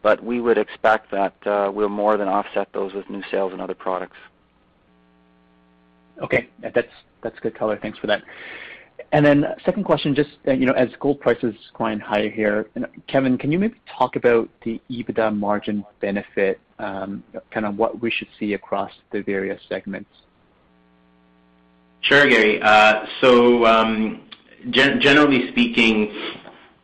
but 0.02 0.22
we 0.24 0.40
would 0.40 0.58
expect 0.58 1.10
that 1.10 1.34
uh, 1.46 1.70
we'll 1.72 1.88
more 1.90 2.16
than 2.16 2.26
offset 2.28 2.68
those 2.72 2.94
with 2.94 3.08
new 3.10 3.22
sales 3.30 3.52
and 3.52 3.60
other 3.60 3.74
products. 3.74 4.16
Okay. 6.20 6.48
That's 6.60 6.92
that's 7.22 7.38
good 7.40 7.54
color. 7.54 7.78
Thanks 7.80 7.98
for 7.98 8.06
that. 8.06 8.22
And 9.12 9.24
then 9.24 9.44
Second 9.64 9.84
question, 9.84 10.14
just 10.14 10.30
uh 10.46 10.52
you 10.52 10.66
know, 10.66 10.72
as 10.72 10.88
gold 11.00 11.20
prices 11.20 11.54
climb 11.74 12.00
higher 12.00 12.30
here, 12.30 12.68
Kevin, 13.08 13.38
can 13.38 13.50
you 13.50 13.58
maybe 13.58 13.80
talk 13.98 14.16
about 14.16 14.48
the 14.64 14.80
EBITDA 14.90 15.36
margin 15.36 15.84
benefit, 16.00 16.60
um, 16.78 17.22
kind 17.50 17.66
of 17.66 17.76
what 17.76 18.00
we 18.00 18.10
should 18.10 18.28
see 18.38 18.54
across 18.54 18.92
the 19.10 19.22
various 19.22 19.60
segments? 19.68 20.10
Sure, 22.02 22.26
Gary. 22.26 22.60
Uh, 22.62 23.04
so, 23.20 23.66
um, 23.66 24.22
generally 24.70 25.48
speaking, 25.50 26.12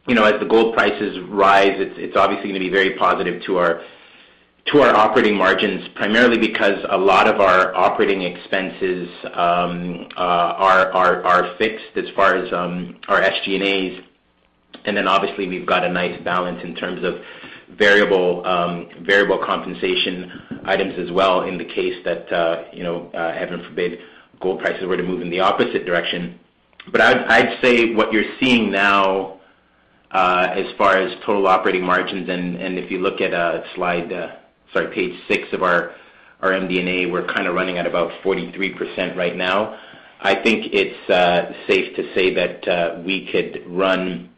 you 0.07 0.15
know, 0.15 0.25
as 0.25 0.39
the 0.41 0.47
gold 0.47 0.75
prices 0.75 1.19
rise, 1.29 1.75
it's 1.75 1.95
it's 1.97 2.17
obviously 2.17 2.49
going 2.49 2.61
to 2.61 2.67
be 2.67 2.71
very 2.71 2.97
positive 2.97 3.43
to 3.45 3.59
our 3.59 3.83
operating 4.75 5.37
margins, 5.37 5.89
primarily 5.95 6.39
because 6.39 6.85
a 6.91 6.99
lot 6.99 7.29
of 7.29 7.41
our 7.41 7.75
operating 7.75 8.23
expenses 8.23 9.09
um, 9.33 10.09
uh, 10.17 10.21
are 10.21 10.91
are 10.93 11.25
are 11.25 11.57
fixed 11.57 11.97
as 11.97 12.05
far 12.17 12.35
as 12.35 12.53
um, 12.53 12.99
our 13.09 13.21
SG&As. 13.21 14.03
And 14.85 14.97
then 14.97 15.09
obviously 15.09 15.49
we've 15.49 15.67
got 15.67 15.85
a 15.85 15.89
nice 15.89 16.21
balance 16.23 16.61
in 16.63 16.75
terms 16.75 17.05
of 17.05 17.15
variable 17.79 18.47
um 18.47 18.89
variable 19.05 19.39
compensation 19.39 20.61
items 20.65 20.95
as 20.99 21.11
well 21.11 21.43
in 21.43 21.59
the 21.59 21.65
case 21.65 21.97
that, 22.05 22.33
uh, 22.33 22.65
you 22.73 22.83
know, 22.83 23.11
uh, 23.13 23.33
heaven 23.33 23.63
forbid, 23.69 24.01
gold 24.41 24.61
prices 24.61 24.85
were 24.85 24.97
to 24.97 25.03
move 25.03 25.23
in 25.23 25.31
the 25.31 25.41
opposite 25.41 25.87
direction. 25.87 26.39
But 26.91 27.01
I'd 27.01 27.59
say 27.63 27.95
what 27.95 28.13
you're 28.13 28.37
seeing 28.41 28.71
now, 28.71 29.41
as 30.13 30.67
far 30.79 30.97
as 30.97 31.13
total 31.25 31.47
operating 31.49 31.85
margins, 31.85 32.29
and 32.29 32.79
if 32.79 32.91
you 32.91 32.99
look 32.99 33.21
at 33.21 33.33
page 34.75 35.15
six 35.29 35.49
of 35.53 35.63
our 35.63 35.95
MD&A, 36.43 37.07
we're 37.07 37.27
kind 37.27 37.47
of 37.47 37.55
running 37.55 37.79
at 37.79 37.87
about 37.87 38.11
43% 38.23 39.17
right 39.17 39.37
now. 39.37 39.79
I 40.21 40.35
think 40.35 40.73
it's 40.73 41.11
uh, 41.11 41.53
safe 41.69 41.95
to 41.97 42.15
say 42.15 42.35
that 42.35 42.69
uh, 42.69 43.03
we 43.05 43.29
could 43.31 43.63
run 43.67 44.31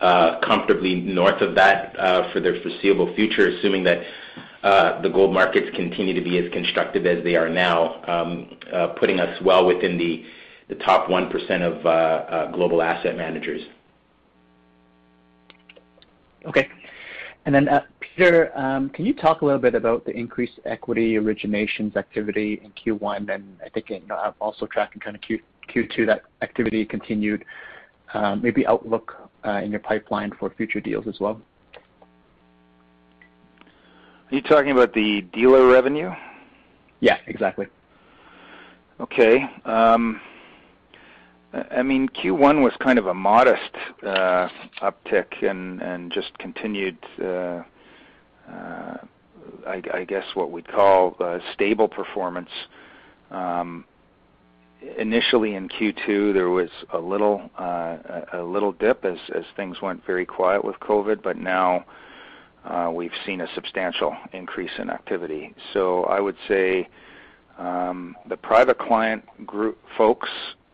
uh, 0.00 0.40
comfortably 0.40 0.94
north 0.96 1.40
of 1.42 1.54
that 1.56 1.94
for 2.32 2.40
the 2.40 2.60
foreseeable 2.62 3.14
future, 3.14 3.48
assuming 3.48 3.84
that 3.84 4.02
the 5.02 5.10
gold 5.12 5.32
markets 5.32 5.68
continue 5.76 6.14
to 6.14 6.22
be 6.22 6.38
as 6.38 6.50
constructive 6.52 7.06
as 7.06 7.22
they 7.22 7.36
are 7.36 7.48
now, 7.48 8.02
um, 8.06 8.56
putting 8.98 9.20
us 9.20 9.40
well 9.42 9.66
within 9.66 9.98
the 9.98 10.24
top 10.84 11.08
1% 11.08 11.62
of 11.62 12.52
global 12.52 12.82
asset 12.82 13.16
managers. 13.16 13.62
Okay. 16.46 16.70
Uh, 17.46 17.80
Peter, 18.00 18.56
um, 18.56 18.90
can 18.90 19.06
you 19.06 19.14
talk 19.14 19.40
a 19.40 19.44
little 19.44 19.60
bit 19.60 19.74
about 19.74 20.04
the 20.04 20.12
increased 20.12 20.60
equity 20.66 21.14
originations 21.14 21.96
activity 21.96 22.60
in 22.62 22.70
Q1? 22.72 23.32
And 23.34 23.56
I 23.64 23.68
think 23.68 23.90
uh, 24.10 24.32
also 24.40 24.66
tracking 24.66 25.00
kind 25.00 25.16
of 25.16 25.22
Q2, 25.22 26.06
that 26.06 26.22
activity 26.42 26.84
continued. 26.84 27.44
Um, 28.12 28.42
maybe 28.42 28.66
outlook 28.66 29.30
uh, 29.46 29.60
in 29.62 29.70
your 29.70 29.80
pipeline 29.80 30.32
for 30.38 30.50
future 30.50 30.80
deals 30.80 31.06
as 31.06 31.20
well. 31.20 31.40
Are 34.30 34.34
you 34.34 34.42
talking 34.42 34.72
about 34.72 34.92
the 34.92 35.22
dealer 35.32 35.66
revenue? 35.66 36.10
Yeah, 37.00 37.18
exactly. 37.26 37.66
Okay. 39.00 39.44
Um, 39.64 40.20
I 41.52 41.82
mean, 41.82 42.08
Q1 42.08 42.62
was 42.62 42.72
kind 42.78 42.98
of 42.98 43.06
a 43.06 43.14
modest 43.14 43.74
uh, 44.04 44.48
uptick 44.82 45.42
and, 45.42 46.12
just 46.12 46.38
continued, 46.38 46.96
uh, 47.20 47.62
uh, 48.48 48.96
I, 49.66 50.04
guess, 50.06 50.24
what 50.34 50.52
we'd 50.52 50.68
call 50.68 51.16
stable 51.52 51.88
performance. 51.88 52.50
Um, 53.32 53.84
initially 54.96 55.54
in 55.54 55.68
Q2, 55.68 56.32
there 56.32 56.50
was 56.50 56.70
a 56.92 56.98
little 56.98 58.72
dip 58.72 59.04
as, 59.04 59.18
things 59.56 59.82
went 59.82 60.06
very 60.06 60.26
quiet 60.26 60.64
with 60.64 60.76
COVID, 60.78 61.20
but 61.22 61.36
now 61.36 61.84
we've 62.92 63.14
seen 63.26 63.40
a 63.40 63.48
substantial 63.54 64.16
increase 64.32 64.78
in 64.78 64.88
activity. 64.88 65.52
So 65.72 66.04
I 66.04 66.20
would 66.20 66.36
say 66.46 66.88
um, 67.58 68.16
the 68.28 68.36
private 68.36 68.78
client 68.78 69.24
group 69.46 69.78
folks 69.98 70.28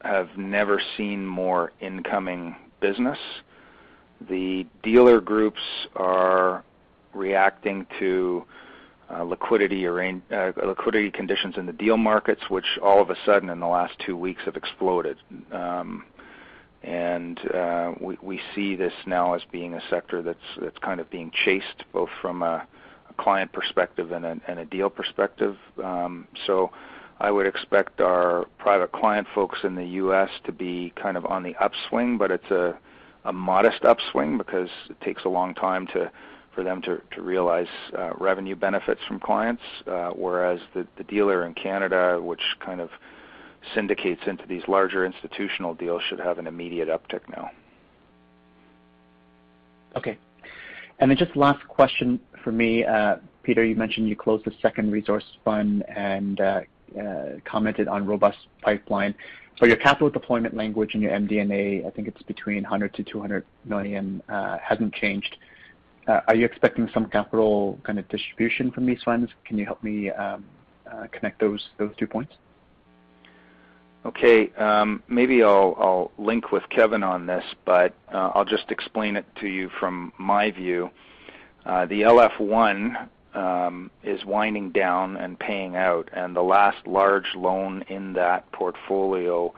have 0.07 0.37
never 0.37 0.81
seen 0.97 1.27
more 1.27 1.73
incoming 1.81 2.57
business. 2.81 3.19
The 4.29 4.67
dealer 4.83 5.21
groups 5.21 5.61
are 5.95 6.65
reacting 7.13 7.87
to 7.99 8.45
uh, 9.11 9.23
liquidity 9.23 9.87
uh, 9.87 10.53
liquidity 10.65 11.11
conditions 11.11 11.57
in 11.57 11.67
the 11.67 11.73
deal 11.73 11.97
markets, 11.97 12.43
which 12.49 12.79
all 12.83 13.01
of 13.01 13.11
a 13.11 13.17
sudden 13.25 13.51
in 13.51 13.61
the 13.61 13.67
last 13.67 13.95
two 14.05 14.17
weeks 14.17 14.43
have 14.45 14.57
exploded. 14.57 15.17
Um, 15.53 16.05
and 16.83 17.39
uh, 17.53 17.93
we, 18.01 18.17
we 18.23 18.41
see 18.55 18.77
this 18.77 18.93
now 19.07 19.35
as 19.35 19.43
being 19.51 19.75
a 19.75 19.83
sector 19.91 20.23
that's 20.23 20.39
that's 20.61 20.79
kind 20.79 21.01
of 21.01 21.11
being 21.11 21.31
chased 21.45 21.85
both 21.93 22.11
from 22.21 22.43
a, 22.43 22.67
a 23.11 23.15
client 23.23 23.53
perspective 23.53 24.13
and 24.13 24.25
a, 24.25 24.37
and 24.47 24.59
a 24.59 24.65
deal 24.65 24.91
perspective. 24.91 25.57
Um, 25.83 26.27
so 26.47 26.71
I 27.19 27.31
would 27.31 27.47
expect 27.47 28.01
our 28.01 28.47
private 28.59 28.93
client 28.93 29.27
folks 29.35 29.61
in 29.65 29.75
the 29.75 29.85
U.S. 29.85 30.29
to 30.45 30.53
be 30.53 30.93
kind 30.97 31.17
of 31.17 31.25
on 31.25 31.43
the 31.43 31.55
upswing, 31.57 32.19
but 32.19 32.31
it's 32.31 32.51
a, 32.51 32.79
modest 33.33 33.85
upswing 33.85 34.39
because 34.39 34.69
it 34.89 35.01
takes 35.01 35.25
a 35.25 35.29
long 35.29 35.53
time 35.53 35.89
for 36.55 36.63
them 36.63 36.81
to, 36.83 37.01
realize 37.21 37.67
uh, 37.99 38.11
revenue 38.19 38.55
benefits 38.55 39.01
from 39.09 39.19
clients, 39.19 39.63
uh, 39.89 40.11
whereas 40.11 40.61
the, 40.75 40.87
dealer 41.09 41.45
in 41.45 41.53
Canada, 41.55 42.21
which 42.23 42.43
kind 42.61 42.81
of 42.81 42.91
syndicates 43.75 44.23
into 44.27 44.47
these 44.47 44.63
larger 44.69 45.05
institutional 45.05 45.75
deals, 45.75 46.03
should 46.09 46.21
have 46.21 46.39
an 46.39 46.47
immediate 46.47 46.89
uptick 46.89 47.23
now. 47.31 47.51
Okay. 49.97 50.17
And 51.01 51.11
then 51.11 51.19
just 51.19 51.35
last 51.35 51.67
question 51.67 52.21
for 52.45 52.53
me. 52.53 52.85
Uh, 52.85 53.17
Peter, 53.43 53.65
you 53.65 53.75
mentioned 53.75 54.09
you 54.09 54.15
closed 54.15 54.45
the 54.45 54.53
second 54.63 54.93
resource 54.93 55.25
fund 55.45 55.85
and 55.89 56.41
commented 57.45 57.89
on 57.89 58.07
robust 58.07 58.39
pipeline. 58.63 59.15
But 59.59 59.69
your 59.69 59.79
capital 59.79 60.11
deployment 60.11 60.55
language 60.55 60.95
in 60.95 61.01
your 61.01 61.13
MD&A, 61.13 61.87
I 61.87 61.91
think 61.91 62.09
it's 62.09 62.23
between 62.23 62.63
100 62.63 62.93
to 62.95 63.03
200 63.03 63.45
million, 63.65 64.23
uh, 64.29 64.59
hasn't 64.59 64.95
changed. 64.95 65.37
Uh, 66.07 66.21
are 66.29 66.35
you 66.35 66.45
expecting 66.45 66.89
some 66.93 67.07
capital 67.07 67.79
kind 67.83 67.99
of 67.99 68.07
distribution 68.09 68.71
from 68.71 68.87
these 68.87 69.03
funds? 69.03 69.31
Can 69.45 69.57
you 69.57 69.65
help 69.65 69.83
me 69.83 70.11
um, 70.11 70.45
uh, 70.91 71.07
connect 71.11 71.41
those 71.41 71.67
two 71.99 72.07
points? 72.07 72.35
Okay. 74.05 74.53
Um, 74.53 75.03
maybe 75.09 75.43
I'll 75.43 76.13
link 76.19 76.53
with 76.53 76.63
Kevin 76.69 77.03
on 77.03 77.27
this, 77.27 77.45
but 77.65 77.95
uh, 78.13 78.31
I'll 78.35 78.45
just 78.45 78.71
explain 78.71 79.17
it 79.17 79.25
to 79.41 79.49
you 79.49 79.71
from 79.81 80.13
my 80.19 80.51
view. 80.51 80.91
The 81.65 82.03
LF1 82.03 83.09
um, 83.37 83.91
is 84.03 84.25
winding 84.25 84.71
down 84.71 85.17
and 85.17 85.39
paying 85.39 85.77
out, 85.77 86.09
and 86.13 86.35
the 86.35 86.43
last 86.43 86.87
large 86.87 87.35
loan 87.37 87.85
in 87.89 88.15
that 88.15 88.51
portfolio 88.53 89.55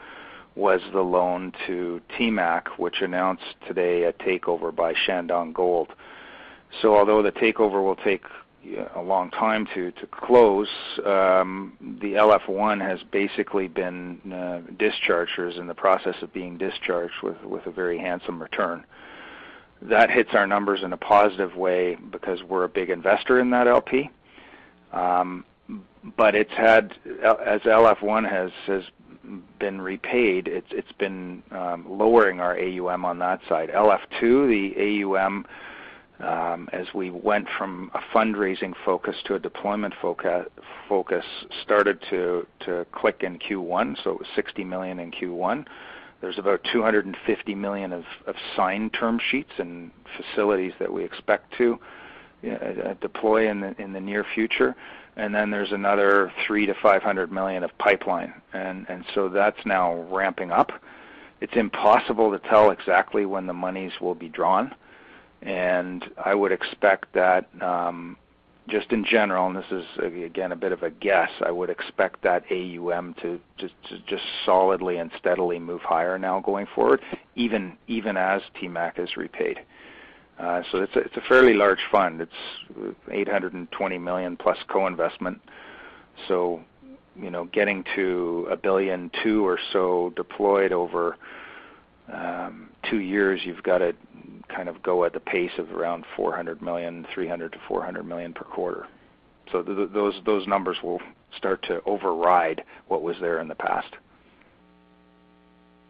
was 0.57 0.81
the 0.93 1.01
loan 1.01 1.53
to 1.67 2.01
TMAC, 2.19 2.67
which 2.79 3.01
announced 3.01 3.55
today 3.67 4.03
a 4.03 4.13
takeover 4.13 4.75
by 4.75 4.93
Shandong 4.93 5.55
Gold. 5.55 5.95
So 6.83 6.97
although 6.97 7.23
the 7.23 7.31
takeover 7.31 7.83
will 7.83 7.97
take 7.97 8.25
a 8.97 9.01
long 9.01 9.31
time 9.31 9.67
to 9.75 9.93
to 9.93 10.07
close, 10.09 10.69
um, 11.07 11.77
the 12.01 12.15
LF1 12.15 12.81
has 12.81 12.99
basically 13.13 13.69
been 13.69 14.21
uh, 14.33 14.61
discharged 14.77 15.39
or 15.39 15.49
is 15.49 15.57
in 15.57 15.69
the 15.69 15.75
process 15.75 16.17
of 16.23 16.33
being 16.33 16.59
discharged 16.59 17.23
with 17.23 17.41
with 17.45 17.67
a 17.67 17.71
very 17.71 17.99
handsome 17.99 18.43
return. 18.43 18.85
That 19.83 20.11
hits 20.11 20.31
our 20.33 20.47
numbers 20.47 20.81
in 20.83 20.93
a 20.93 20.97
positive 20.97 21.57
way 21.57 21.97
because 22.11 22.43
we're 22.43 22.65
a 22.65 22.69
big 22.69 22.91
investor 22.91 23.39
in 23.41 23.51
that 23.51 23.69
LP. 23.69 24.11
Um, 24.93 25.45
but 26.17 26.35
it's 26.35 26.53
had 26.53 26.95
as 27.05 27.61
LF1 27.63 28.29
has 28.29 28.51
has 28.67 28.83
been 29.59 29.81
repaid, 29.81 30.49
it's 30.49 30.67
it's 30.71 30.93
been 30.93 31.43
um, 31.51 31.87
lowering 31.89 32.41
our 32.41 32.59
AUM 32.59 33.05
on 33.05 33.19
that 33.19 33.41
side. 33.49 33.69
LF2, 33.71 34.49
the 34.49 35.05
AUM 35.05 35.47
um, 36.21 36.69
as 36.73 36.87
we 36.95 37.11
went 37.11 37.47
from 37.57 37.91
a 37.95 38.01
fundraising 38.15 38.75
focus 38.85 39.15
to 39.27 39.35
a 39.35 39.39
deployment 39.39 39.95
focus, 40.01 41.25
started 41.63 42.01
to 42.11 42.47
click 42.93 43.23
in 43.23 43.39
Q1, 43.39 44.03
so 44.03 44.11
it 44.13 44.19
was 44.19 44.29
60 44.35 44.65
million 44.65 44.99
in 44.99 45.13
Q1. 45.13 45.65
There's 46.21 46.39
about 46.39 46.65
250 46.73 47.55
million 47.55 47.93
of 47.93 48.05
signed 48.57 48.93
term 48.93 49.21
sheets 49.31 49.53
and 49.59 49.91
facilities 50.17 50.73
that 50.79 50.93
we 50.93 51.05
expect 51.05 51.55
to 51.59 51.79
uh, 52.51 52.95
deploy 53.01 53.49
in 53.49 53.93
the 53.93 54.01
near 54.01 54.25
future. 54.35 54.75
and 55.17 55.35
then 55.35 55.51
There's 55.51 55.73
another 55.73 56.33
three 56.47 56.67
to 56.67 56.75
500 56.75 57.31
million 57.31 57.63
of 57.63 57.77
pipeline. 57.79 58.35
and 58.53 59.05
so 59.15 59.29
That's 59.29 59.65
now 59.65 59.95
ramping 60.11 60.51
up. 60.51 60.73
It's 61.41 61.57
impossible 61.57 62.33
to 62.33 62.49
tell 62.49 62.71
exactly 62.71 63.25
when 63.25 63.47
the 63.47 63.53
monies 63.53 63.93
will 64.01 64.17
be 64.17 64.29
drawn 64.29 64.75
and 65.43 66.05
I 66.23 66.35
would 66.35 66.53
expect 66.53 67.13
that 67.15 67.49
um, 67.63 68.17
just 68.69 68.93
in 68.93 69.05
general, 69.05 69.47
and 69.47 69.57
this 69.57 69.71
is 69.71 69.85
again 70.03 70.53
a 70.53 70.57
bit 70.57 70.73
of 70.73 70.83
a 70.83 70.91
guess, 70.91 71.31
I 71.45 71.51
would 71.51 71.71
expect 71.71 72.23
that 72.23 72.45
AUM 72.51 73.15
to 73.23 73.41
just 73.59 74.23
solidly 74.45 74.99
and 74.99 75.11
steadily 75.19 75.59
move 75.59 75.81
higher 75.83 76.19
now 76.19 76.41
going 76.41 76.67
forward, 76.75 77.01
even 77.35 77.77
even 77.87 78.17
as 78.17 78.43
TMAC 78.61 78.99
is 78.99 79.17
repaid. 79.17 79.61
Uh, 80.39 80.63
so 80.71 80.79
it's 80.79 80.95
a, 80.95 81.01
it's 81.01 81.17
a 81.17 81.21
fairly 81.23 81.55
large 81.55 81.81
fund. 81.91 82.21
It's 82.21 82.93
820 83.11 83.99
million 83.99 84.37
plus 84.37 84.59
co-investment. 84.69 85.41
So, 86.29 86.63
you 87.21 87.31
know, 87.31 87.47
getting 87.47 87.85
to 87.97 88.47
a 88.51 88.57
billion 88.57 89.11
two 89.25 89.45
or 89.45 89.59
so 89.73 90.13
deployed 90.15 90.73
over 90.73 91.17
um, 92.13 92.71
two 92.91 93.01
years, 93.01 93.41
you've 93.45 93.63
got 93.63 93.79
to 93.79 93.95
kind 94.49 94.69
of 94.69 94.83
go 94.83 95.05
at 95.05 95.13
the 95.13 95.21
pace 95.21 95.51
of 95.59 95.71
around 95.73 96.05
400 96.17 96.63
million, 96.63 97.07
300 97.15 97.53
to 97.53 97.59
400 97.69 98.03
million 98.05 98.33
per 98.33 98.45
quarter. 98.45 98.87
So 99.53 99.63
th- 99.63 99.91
those 99.93 100.15
those 100.25 100.47
numbers 100.47 100.77
will 100.83 101.01
start 101.37 101.63
to 101.65 101.83
override 101.85 102.65
what 102.89 103.03
was 103.03 103.17
there 103.21 103.41
in 103.41 103.49
the 103.49 103.55
past. 103.55 103.95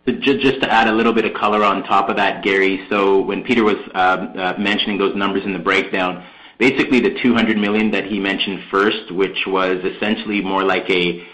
Just 0.07 0.63
to 0.63 0.73
add 0.73 0.89
a 0.89 0.93
little 0.93 1.13
bit 1.13 1.27
of 1.27 1.35
color 1.35 1.63
on 1.65 1.83
top 1.83 2.09
of 2.09 2.17
that, 2.17 2.43
Gary. 2.43 2.87
So 2.89 3.21
when 3.21 3.43
Peter 3.43 3.63
was 3.63 3.77
um, 3.95 4.33
uh, 4.39 4.55
mentioning 4.59 4.97
those 4.97 5.15
numbers 5.15 5.45
in 5.45 5.53
the 5.53 5.59
breakdown, 5.59 6.25
basically 6.59 7.01
the 7.01 7.19
200 7.23 7.59
million 7.59 7.91
that 7.91 8.07
he 8.07 8.19
mentioned 8.19 8.61
first, 8.71 9.13
which 9.13 9.37
was 9.47 9.85
essentially 9.85 10.41
more 10.41 10.65
like 10.65 10.89
a 10.89 11.27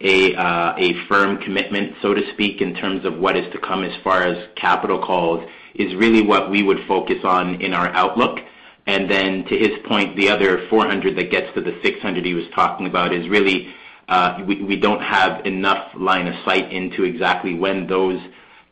a, 0.00 0.34
uh, 0.34 0.74
a 0.78 1.06
firm 1.08 1.38
commitment, 1.38 1.94
so 2.00 2.14
to 2.14 2.22
speak, 2.32 2.60
in 2.60 2.74
terms 2.74 3.04
of 3.04 3.18
what 3.18 3.36
is 3.36 3.50
to 3.52 3.58
come 3.58 3.84
as 3.84 3.92
far 4.02 4.22
as 4.22 4.48
capital 4.56 4.98
calls, 4.98 5.46
is 5.74 5.94
really 5.94 6.22
what 6.22 6.50
we 6.50 6.62
would 6.62 6.78
focus 6.88 7.18
on 7.24 7.60
in 7.60 7.74
our 7.74 7.88
outlook. 7.88 8.38
And 8.86 9.10
then 9.10 9.44
to 9.44 9.56
his 9.56 9.78
point, 9.86 10.16
the 10.16 10.30
other 10.30 10.66
400 10.68 11.16
that 11.16 11.30
gets 11.30 11.54
to 11.54 11.60
the 11.60 11.78
600 11.82 12.24
he 12.24 12.34
was 12.34 12.46
talking 12.54 12.86
about 12.86 13.14
is 13.14 13.28
really 13.28 13.74
uh, 14.08 14.42
we, 14.44 14.60
we 14.64 14.76
don't 14.76 15.00
have 15.00 15.46
enough 15.46 15.92
line 15.94 16.26
of 16.26 16.34
sight 16.44 16.72
into 16.72 17.04
exactly 17.04 17.54
when 17.54 17.86
those 17.86 18.20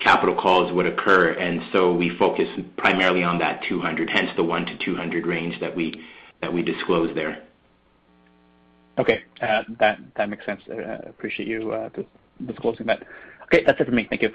capital 0.01 0.35
calls 0.35 0.73
would 0.73 0.87
occur, 0.87 1.31
and 1.33 1.61
so 1.73 1.93
we 1.93 2.11
focus 2.19 2.49
primarily 2.77 3.23
on 3.23 3.39
that 3.39 3.63
200, 3.69 4.11
hence 4.11 4.31
the 4.37 4.43
1 4.43 4.67
to 4.67 4.79
200 4.79 5.27
range 5.27 5.59
that 5.61 5.75
we 5.75 6.05
that 6.41 6.53
we 6.53 6.63
disclose 6.63 7.13
there. 7.17 7.48
Okay. 8.99 9.23
Uh, 9.41 9.63
that 9.79 9.99
that 10.17 10.29
makes 10.29 10.45
sense. 10.45 10.61
Uh, 10.69 11.09
appreciate 11.09 11.49
you 11.49 11.73
uh, 11.73 11.89
disclosing 12.47 12.87
that. 12.87 13.05
Okay, 13.45 13.63
that's 13.65 13.81
it 13.81 13.87
for 13.87 13.93
me. 13.93 14.07
Thank 14.09 14.23
you. 14.23 14.31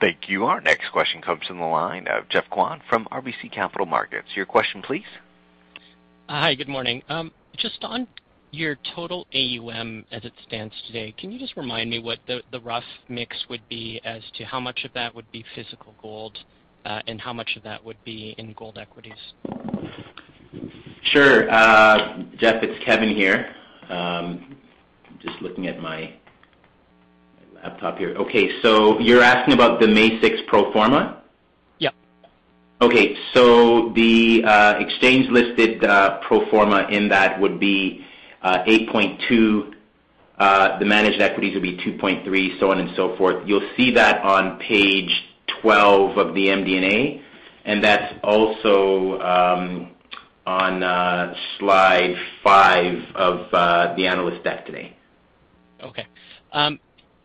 Thank 0.00 0.28
you. 0.28 0.44
Our 0.44 0.60
next 0.60 0.90
question 0.92 1.22
comes 1.22 1.46
from 1.46 1.58
the 1.58 1.64
line 1.64 2.06
of 2.08 2.28
Geoff 2.28 2.44
Kwan 2.50 2.82
from 2.88 3.06
RBC 3.10 3.52
Capital 3.52 3.86
Markets. 3.86 4.28
Your 4.34 4.46
question, 4.46 4.82
please. 4.82 5.04
Hi, 6.28 6.54
good 6.54 6.68
morning. 6.68 7.02
Um, 7.08 7.32
just 7.56 7.78
on 7.82 8.06
your 8.50 8.76
total 8.94 9.26
AUM 9.34 10.04
as 10.12 10.24
it 10.24 10.32
stands 10.46 10.74
today, 10.86 11.14
can 11.18 11.32
you 11.32 11.38
just 11.38 11.56
remind 11.56 11.90
me 11.90 11.98
what 11.98 12.18
the, 12.26 12.42
the 12.52 12.60
rough 12.60 12.84
mix 13.08 13.36
would 13.48 13.66
be 13.68 14.00
as 14.04 14.22
to 14.36 14.44
how 14.44 14.60
much 14.60 14.84
of 14.84 14.92
that 14.94 15.14
would 15.14 15.30
be 15.32 15.44
physical 15.54 15.94
gold 16.00 16.38
uh, 16.84 17.00
and 17.06 17.20
how 17.20 17.32
much 17.32 17.56
of 17.56 17.62
that 17.62 17.82
would 17.84 18.02
be 18.04 18.34
in 18.38 18.52
gold 18.54 18.78
equities? 18.78 19.12
Sure. 21.04 21.50
Uh 21.50 22.22
Geoff, 22.38 22.62
it's 22.62 22.84
Kevin 22.84 23.14
here. 23.14 23.54
Um 23.88 24.56
just 25.24 25.40
looking 25.40 25.66
at 25.66 25.80
my 25.80 26.12
laptop 27.54 27.98
here. 27.98 28.14
Okay, 28.16 28.60
so 28.62 28.98
you're 29.00 29.22
asking 29.22 29.54
about 29.54 29.80
the 29.80 29.88
May 29.88 30.20
6 30.20 30.40
pro 30.46 30.70
forma? 30.72 31.22
Yep. 31.78 31.94
Okay. 32.82 33.16
So 33.32 33.90
the 33.94 34.44
uh, 34.44 34.74
exchange-listed 34.78 35.82
uh, 35.84 36.20
pro 36.20 36.48
forma 36.50 36.86
in 36.90 37.08
that 37.08 37.40
would 37.40 37.58
be 37.58 38.04
uh, 38.42 38.58
8.2. 38.64 39.72
The 40.78 40.84
managed 40.84 41.22
equities 41.22 41.54
would 41.54 41.62
be 41.62 41.76
2.3, 41.78 42.60
so 42.60 42.70
on 42.70 42.80
and 42.80 42.90
so 42.96 43.16
forth. 43.16 43.46
You'll 43.46 43.68
see 43.76 43.92
that 43.92 44.22
on 44.22 44.58
page 44.58 45.10
12 45.62 46.18
of 46.18 46.34
the 46.34 46.48
MD&A, 46.48 47.22
and 47.64 47.82
that's 47.82 48.14
also 48.22 49.20
um, 49.20 49.93
on 50.46 50.82
uh, 50.82 51.34
slide 51.58 52.14
five 52.42 52.98
of 53.14 53.52
uh, 53.52 53.94
the 53.96 54.06
analyst 54.06 54.44
deck 54.44 54.66
today. 54.66 54.96
Okay. 55.82 56.06
Um, 56.52 56.78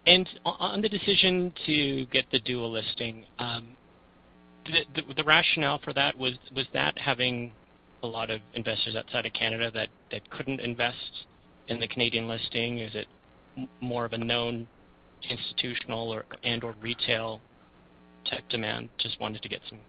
and 0.05 0.27
on 0.45 0.81
the 0.81 0.89
decision 0.89 1.53
to 1.65 2.05
get 2.07 2.25
the 2.31 2.39
dual 2.39 2.71
listing, 2.71 3.25
um, 3.37 3.75
the 5.15 5.23
rationale 5.23 5.79
for 5.83 5.93
that, 5.93 6.17
was 6.17 6.33
that 6.73 6.97
having 6.97 7.51
a 8.03 8.07
lot 8.07 8.29
of 8.29 8.39
investors 8.53 8.95
outside 8.95 9.25
of 9.25 9.33
Canada 9.33 9.71
that 10.11 10.29
couldn't 10.29 10.59
invest 10.61 11.25
in 11.67 11.79
the 11.79 11.87
Canadian 11.87 12.27
listing? 12.27 12.79
Is 12.79 12.95
it 12.95 13.07
more 13.81 14.05
of 14.05 14.13
a 14.13 14.17
known 14.17 14.67
institutional 15.29 16.09
or 16.11 16.25
and/or 16.43 16.75
retail 16.81 17.41
tech 18.25 18.47
demand? 18.49 18.89
Just 18.97 19.19
wanted 19.19 19.41
to 19.41 19.49
get 19.49 19.61
some 19.69 19.79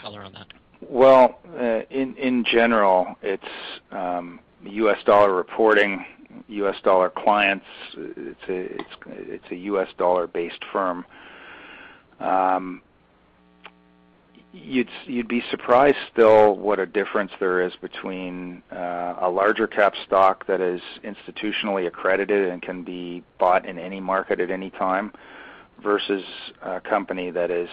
color 0.00 0.22
on 0.22 0.32
that. 0.32 0.46
Well, 0.80 1.38
uh, 1.58 1.82
in 1.90 2.44
general, 2.44 3.16
it's 3.22 3.42
um, 3.90 4.40
U.S. 4.64 4.98
dollar 5.04 5.34
reporting, 5.34 6.04
U.S. 6.48 6.76
dollar 6.82 7.10
clients. 7.10 7.66
It's 7.96 9.50
a 9.50 9.54
U.S. 9.54 9.88
dollar-based 9.96 10.64
firm. 10.72 11.04
Um, 12.20 12.82
you'd 14.52 15.28
be 15.28 15.42
surprised 15.50 15.96
still 16.12 16.56
what 16.56 16.78
a 16.78 16.86
difference 16.86 17.32
there 17.40 17.62
is 17.62 17.72
between 17.80 18.62
uh, 18.70 19.16
a 19.20 19.28
larger 19.28 19.66
cap 19.66 19.94
stock 20.06 20.46
that 20.46 20.60
is 20.60 20.80
institutionally 21.02 21.86
accredited 21.86 22.48
and 22.48 22.62
can 22.62 22.84
be 22.84 23.22
bought 23.38 23.66
in 23.66 23.78
any 23.78 24.00
market 24.00 24.38
at 24.40 24.50
any 24.50 24.70
time, 24.70 25.12
versus 25.82 26.22
a 26.62 26.80
company 26.80 27.30
that 27.30 27.50
is 27.50 27.68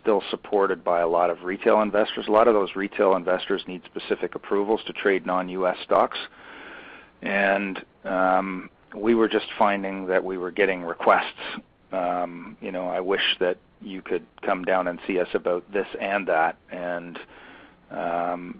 still 0.00 0.22
supported 0.30 0.84
by 0.84 1.00
a 1.00 1.08
lot 1.08 1.30
of 1.30 1.42
retail 1.42 1.80
investors. 1.80 2.26
A 2.28 2.32
lot 2.32 2.48
of 2.48 2.54
those 2.54 2.76
retail 2.76 3.16
investors 3.16 3.62
need 3.66 3.82
specific 3.84 4.34
approvals 4.34 4.80
to 4.86 4.92
trade 4.92 5.26
non-U.S. 5.26 5.76
stocks. 5.84 6.18
And 7.22 7.84
um, 8.04 8.70
we 8.94 9.14
were 9.14 9.28
just 9.28 9.46
finding 9.58 10.06
that 10.06 10.24
we 10.24 10.38
were 10.38 10.50
getting 10.50 10.82
requests. 10.82 11.60
Um, 11.92 12.56
you 12.60 12.72
know, 12.72 12.88
I 12.88 13.00
wish 13.00 13.36
that 13.40 13.58
you 13.82 14.02
could 14.02 14.26
come 14.42 14.64
down 14.64 14.88
and 14.88 14.98
see 15.06 15.18
us 15.18 15.28
about 15.34 15.70
this 15.72 15.86
and 16.00 16.26
that, 16.28 16.56
and 16.70 17.18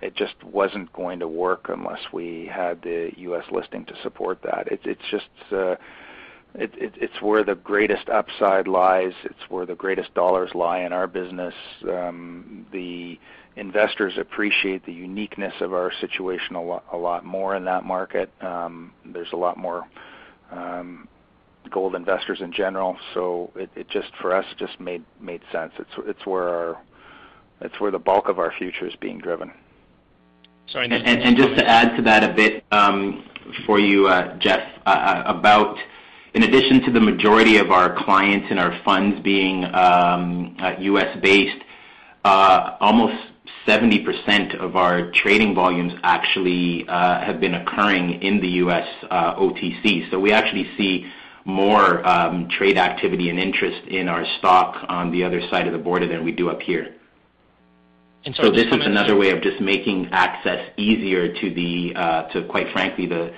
it 0.03 0.17
just 0.17 0.43
wasn't 0.43 0.93
going 0.93 1.21
to 1.21 1.29
work 1.29 1.67
unless 1.69 2.01
we 2.13 2.51
had 2.53 2.83
the 2.83 3.13
U.S. 3.17 3.45
listing 3.51 3.85
to 3.87 3.95
support 4.03 4.43
that. 4.43 4.69
It's 4.71 5.03
where 7.21 7.45
the 7.45 7.55
greatest 7.55 8.09
upside 8.09 8.67
lies. 8.67 9.13
It's 9.25 9.49
where 9.49 9.67
the 9.67 9.75
greatest 9.75 10.13
dollars 10.15 10.51
lie 10.55 10.81
in 10.81 10.93
our 10.93 11.07
business. 11.07 11.55
Um, 11.89 12.67
the 12.73 13.19
investors 13.57 14.15
appreciate 14.19 14.85
the 14.87 14.93
uniqueness 14.93 15.55
of 15.61 15.73
our 15.73 15.93
situation 16.01 16.57
a 16.57 16.97
lot 16.97 17.25
more 17.25 17.55
in 17.55 17.65
that 17.65 17.85
market. 17.85 18.31
Um, 18.41 18.93
there's 19.05 19.33
a 19.33 19.37
lot 19.37 19.57
more 19.57 19.87
um, 20.51 21.09
gold 21.71 21.95
investors 21.95 22.41
in 22.41 22.53
general. 22.53 22.97
So 23.15 23.51
it, 23.55 23.71
it 23.77 23.89
just 23.89 24.11
for 24.21 24.35
us, 24.35 24.45
it 24.51 24.59
just 24.59 24.81
made 24.81 25.05
made 25.21 25.43
sense. 25.53 25.73
It's 25.79 25.91
it's 26.07 26.27
where 26.27 26.49
our 26.49 26.83
it's 27.61 27.79
where 27.81 27.91
the 27.91 27.99
bulk 27.99 28.29
of 28.29 28.39
our 28.39 28.53
future 28.59 28.87
is 28.87 28.97
being 28.97 29.19
driven. 29.19 29.53
Sorry. 30.69 30.89
And 30.91 31.37
just 31.37 31.57
to 31.59 31.69
add 31.69 31.97
to 31.97 32.03
that 32.03 32.29
a 32.29 32.33
bit 32.33 32.65
for 33.67 33.79
you, 33.81 34.07
uh, 34.07 34.37
Geoff, 34.39 34.61
uh, 34.87 34.91
uh, 34.91 35.23
in 36.35 36.43
addition 36.45 36.83
to 36.83 36.93
the 36.93 37.01
majority 37.01 37.57
of 37.57 37.71
our 37.71 38.03
clients 38.05 38.47
and 38.51 38.59
our 38.59 38.81
funds 38.85 39.21
being 39.23 39.65
um, 39.65 40.57
uh, 40.61 40.75
U.S.-based, 40.79 41.61
uh, 42.25 42.77
almost 42.81 43.17
70% 43.67 44.57
of 44.59 44.77
our 44.77 45.11
trading 45.13 45.55
volumes 45.55 45.93
actually 46.03 46.87
uh, 46.89 47.21
have 47.25 47.41
been 47.41 47.55
occurring 47.55 48.23
in 48.23 48.41
the 48.41 48.49
U.S. 48.65 48.87
OTC. 49.11 50.11
So 50.11 50.19
we 50.19 50.33
actually 50.33 50.71
see 50.77 51.07
more 51.45 52.07
um, 52.07 52.49
trade 52.49 52.77
activity 52.77 53.31
and 53.31 53.39
interest 53.39 53.89
in 53.89 54.09
our 54.09 54.25
stock 54.39 54.85
on 54.89 55.11
the 55.11 55.25
other 55.25 55.41
side 55.51 55.67
of 55.67 55.73
the 55.73 55.79
border 55.79 56.07
than 56.07 56.25
we 56.25 56.33
do 56.33 56.51
up 56.51 56.61
here. 56.61 56.95
So- 58.35 58.51
This 58.51 58.67
is 58.67 58.85
another 58.87 59.17
way 59.17 59.31
of 59.31 59.43
just 59.43 59.61
making 59.61 60.09
access 60.13 60.71
easier 60.77 61.33
to 61.33 61.55
the 61.55 61.95
uh 61.97 62.23
to, 62.33 62.45
quite 62.45 62.71
frankly, 62.73 63.07
the 63.07 63.33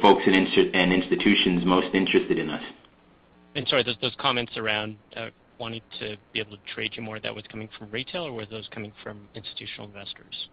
folks 0.00 0.22
and 0.26 0.92
institutions 0.92 1.64
most 1.64 1.94
interested 1.94 2.38
in 2.38 2.50
us. 2.50 2.62
And 3.54 3.66
sorry, 3.68 3.84
those 3.84 4.16
comments 4.18 4.56
around 4.56 4.96
uh, 5.16 5.28
wanting 5.58 5.82
to 6.00 6.16
be 6.32 6.40
able 6.40 6.56
to 6.56 6.62
trade 6.74 6.92
you 6.96 7.02
more, 7.02 7.20
that 7.20 7.34
was 7.34 7.44
coming 7.50 7.68
from 7.78 7.90
retail, 7.90 8.24
or 8.24 8.32
were 8.32 8.46
those 8.46 8.68
coming 8.72 8.92
from 9.02 9.28
institutional 9.34 9.86
investors? 9.86 10.48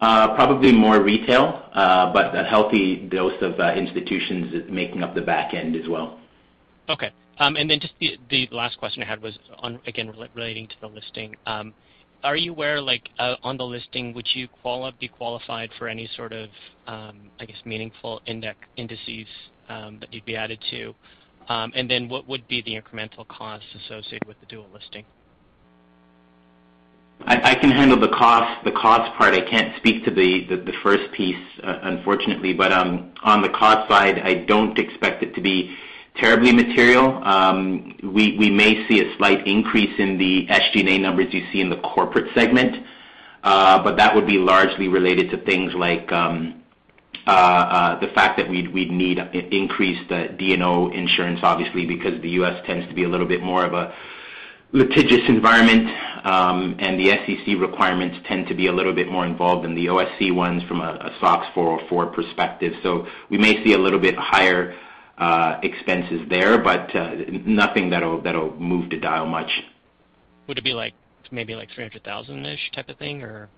Uh, 0.00 0.34
probably 0.34 0.72
more 0.72 1.02
retail, 1.02 1.62
uh, 1.72 2.12
but 2.12 2.34
a 2.36 2.44
healthy 2.44 2.96
dose 3.08 3.40
of 3.42 3.58
institutions 3.76 4.64
making 4.68 5.02
up 5.02 5.14
the 5.14 5.22
back 5.22 5.54
end 5.54 5.76
as 5.76 5.88
well. 5.88 6.18
Okay. 6.88 7.10
Um, 7.38 7.56
and 7.56 7.68
then 7.68 7.80
just 7.80 7.94
the 8.30 8.48
last 8.52 8.78
question 8.78 9.02
I 9.02 9.06
had 9.06 9.20
was, 9.20 9.38
on, 9.58 9.80
again, 9.86 10.12
relating 10.34 10.68
to 10.68 10.74
the 10.80 10.88
listing. 10.88 11.34
Um, 11.46 11.74
Are 12.24 12.36
you 12.36 12.52
aware, 12.52 12.80
like 12.80 13.10
uh, 13.18 13.36
on 13.42 13.58
the 13.58 13.64
listing, 13.64 14.14
would 14.14 14.26
you 14.34 14.48
be 14.98 15.08
qualified 15.08 15.70
for 15.78 15.88
any 15.88 16.08
sort 16.16 16.32
of, 16.32 16.48
um, 16.86 17.30
I 17.38 17.44
guess, 17.44 17.58
meaningful 17.66 18.22
index 18.26 18.58
indices 18.78 19.26
um, 19.68 19.98
that 20.00 20.12
you'd 20.12 20.24
be 20.24 20.34
added 20.34 20.58
to? 20.70 20.94
Um, 21.50 21.72
and 21.76 21.88
then 21.88 22.08
what 22.08 22.26
would 22.26 22.48
be 22.48 22.62
the 22.62 22.74
incremental 22.80 23.28
costs 23.28 23.68
associated 23.84 24.26
with 24.26 24.40
the 24.40 24.46
dual 24.46 24.66
listing? 24.72 25.04
I 27.26 27.54
can 27.54 27.70
handle 27.70 27.98
the 27.98 28.08
cost 28.08 28.64
the 28.64 28.72
cost 28.72 29.16
part. 29.16 29.34
I 29.34 29.40
can't 29.48 29.76
speak 29.76 30.04
to 30.04 30.10
the 30.10 30.72
first 30.82 31.10
piece, 31.12 31.36
uh, 31.62 31.78
unfortunately. 31.82 32.52
But 32.52 32.72
um, 32.72 33.12
on 33.22 33.40
the 33.40 33.48
cost 33.48 33.88
side, 33.88 34.18
I 34.18 34.44
don't 34.44 34.78
expect 34.78 35.22
it 35.22 35.34
to 35.36 35.40
be 35.40 35.74
terribly 36.24 36.52
material. 36.52 37.22
Um, 37.22 37.96
we 38.02 38.50
may 38.50 38.86
see 38.88 39.00
a 39.00 39.16
slight 39.18 39.46
increase 39.46 39.94
in 39.98 40.16
the 40.16 40.46
SG&A 40.46 40.98
numbers 40.98 41.32
you 41.34 41.42
see 41.52 41.60
in 41.60 41.68
the 41.68 41.80
corporate 41.80 42.32
segment. 42.34 42.86
Uh, 43.42 43.82
but 43.82 43.98
that 43.98 44.14
would 44.14 44.26
be 44.26 44.38
largely 44.38 44.88
related 44.88 45.30
to 45.30 45.36
things 45.44 45.74
like 45.74 46.10
um, 46.12 46.62
uh, 47.26 47.30
uh, 47.30 48.00
the 48.00 48.08
fact 48.14 48.38
that 48.38 48.48
we'd 48.48 48.90
need 48.90 49.18
increased 49.18 50.08
D&O 50.08 50.90
insurance, 50.92 51.40
obviously, 51.42 51.84
because 51.84 52.20
the 52.22 52.30
U.S. 52.40 52.64
tends 52.66 52.88
to 52.88 52.94
be 52.94 53.04
a 53.04 53.08
little 53.08 53.26
bit 53.26 53.42
more 53.42 53.66
of 53.66 53.74
a 53.74 53.94
litigious 54.72 55.28
environment, 55.28 55.86
um, 56.24 56.76
and 56.78 56.98
the 56.98 57.10
SEC 57.10 57.60
requirements 57.60 58.16
tend 58.26 58.48
to 58.48 58.54
be 58.54 58.68
a 58.68 58.72
little 58.72 58.94
bit 58.94 59.08
more 59.10 59.26
involved 59.26 59.64
than 59.64 59.74
the 59.74 59.86
OSC 59.86 60.34
ones 60.34 60.62
from 60.64 60.80
a 60.80 61.12
SOX 61.20 61.46
404 61.54 62.06
perspective. 62.06 62.72
So 62.82 63.06
we 63.28 63.36
may 63.36 63.62
see 63.62 63.74
a 63.74 63.78
little 63.78 64.00
bit 64.00 64.16
higher 64.16 64.74
Uh, 65.16 65.60
expenses 65.62 66.22
there, 66.28 66.58
but 66.58 66.94
uh, 66.96 67.14
nothing 67.46 67.88
that'll 67.90 68.56
move 68.58 68.90
the 68.90 68.98
dial 68.98 69.26
much. 69.26 69.50
Would 70.48 70.58
it 70.58 70.64
be 70.64 70.72
like 70.72 70.92
maybe 71.30 71.54
like 71.54 71.70
300,000-ish 71.70 72.72
type 72.72 72.88
of 72.88 72.98
thing, 72.98 73.22
or? 73.22 73.48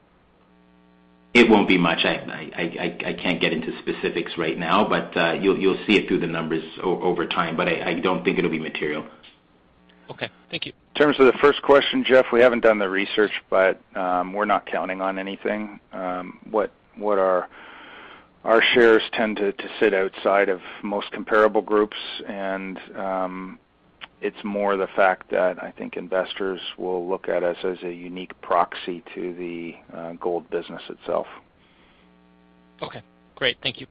It 1.32 1.48
won't 1.48 1.66
be 1.66 1.78
much. 1.78 2.04
I 2.04 3.16
can't 3.22 3.40
get 3.40 3.54
into 3.54 3.72
specifics 3.78 4.32
right 4.36 4.58
now, 4.58 4.86
but 4.86 5.16
uh, 5.16 5.32
you'll 5.32 5.78
see 5.86 5.96
it 5.96 6.08
through 6.08 6.20
the 6.20 6.26
numbers 6.26 6.64
over 6.82 7.26
time. 7.26 7.56
But 7.56 7.68
I 7.68 8.00
don't 8.00 8.22
think 8.22 8.38
it'll 8.38 8.50
be 8.50 8.58
material. 8.58 9.06
Okay. 10.10 10.28
Thank 10.50 10.66
you. 10.66 10.72
In 10.94 11.02
terms 11.02 11.18
of 11.18 11.26
the 11.26 11.38
first 11.40 11.62
question, 11.62 12.04
Geoff, 12.04 12.26
we 12.32 12.40
haven't 12.40 12.60
done 12.60 12.78
the 12.78 12.88
research, 12.88 13.32
but 13.50 13.80
um, 13.94 14.32
we're 14.32 14.44
not 14.44 14.66
counting 14.66 15.00
on 15.00 15.18
anything. 15.18 15.80
Um, 15.92 16.38
what 16.50 16.70
our 16.98 17.48
shares 18.74 19.02
tend 19.12 19.36
to 19.36 19.52
sit 19.80 19.94
outside 19.94 20.48
of 20.48 20.60
most 20.82 21.10
comparable 21.10 21.62
groups, 21.62 21.96
and 22.28 22.78
um, 22.96 23.58
it's 24.20 24.36
more 24.44 24.76
the 24.76 24.86
fact 24.94 25.30
that 25.30 25.62
I 25.62 25.72
think 25.72 25.96
investors 25.96 26.60
will 26.78 27.08
look 27.08 27.28
at 27.28 27.42
us 27.42 27.56
as 27.64 27.78
a 27.82 27.92
unique 27.92 28.40
proxy 28.42 29.02
to 29.14 29.34
the 29.34 29.74
uh, 29.96 30.12
gold 30.14 30.48
business 30.50 30.82
itself. 30.88 31.26
Okay, 32.82 33.02
great. 33.34 33.56
Thank 33.62 33.80
you. 33.80 33.86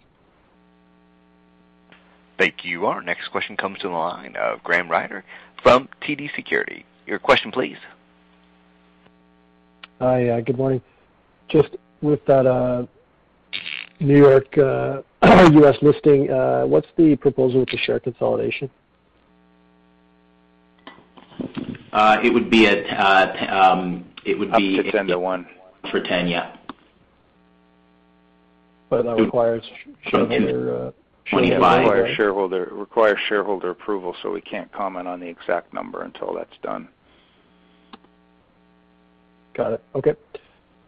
Thank 2.38 2.66
you. 2.66 2.86
Our 2.86 3.02
next 3.02 3.30
question 3.30 3.56
comes 3.56 3.80
to 3.80 3.88
the 3.88 3.94
line 3.94 4.36
of 4.36 4.62
Graham 4.64 4.90
Ryding 4.90 5.24
from 5.64 5.88
TD 6.02 6.30
Security. 6.36 6.86
Your 7.06 7.20
question, 7.20 7.52
please. 7.52 7.78
Hi. 10.00 10.30
Uh, 10.30 10.42
good 10.42 10.58
morning. 10.58 10.82
Just 11.50 11.70
with 12.02 12.26
that 12.26 12.46
uh, 12.46 12.86
New 14.00 14.18
York 14.18 14.58
uh, 14.58 15.02
U.S. 15.52 15.76
listing, 15.82 16.30
uh, 16.30 16.66
what's 16.66 16.88
the 16.98 17.16
proposal 17.16 17.62
with 17.62 17.70
the 17.70 17.78
share 17.78 18.00
consolidation? 18.00 18.70
Uh, 21.94 22.18
it 22.24 22.34
would 22.34 22.50
be 22.50 22.68
at 22.68 23.50
um, 23.50 24.06
it 24.26 24.38
would 24.38 24.52
be 24.54 24.80
Up 24.80 24.86
to 24.86 24.92
10 24.92 25.08
to 25.08 25.20
1. 25.20 25.48
For 25.92 26.02
10, 26.02 26.28
yeah. 26.28 26.56
But 28.90 29.04
that 29.04 29.16
requires 29.16 29.64
shareholder. 30.10 30.94
25. 31.30 31.88
Requires 32.72 33.20
shareholder 33.28 33.70
approval, 33.72 34.16
so 34.22 34.32
we 34.32 34.42
can't 34.42 34.72
comment 34.72 35.08
on 35.08 35.20
the 35.20 35.28
exact 35.28 35.74
number 35.74 36.04
until 36.04 36.34
that's 36.34 36.56
done. 36.62 36.88
Got 39.56 39.74
it. 39.74 39.84
Okay. 39.96 40.14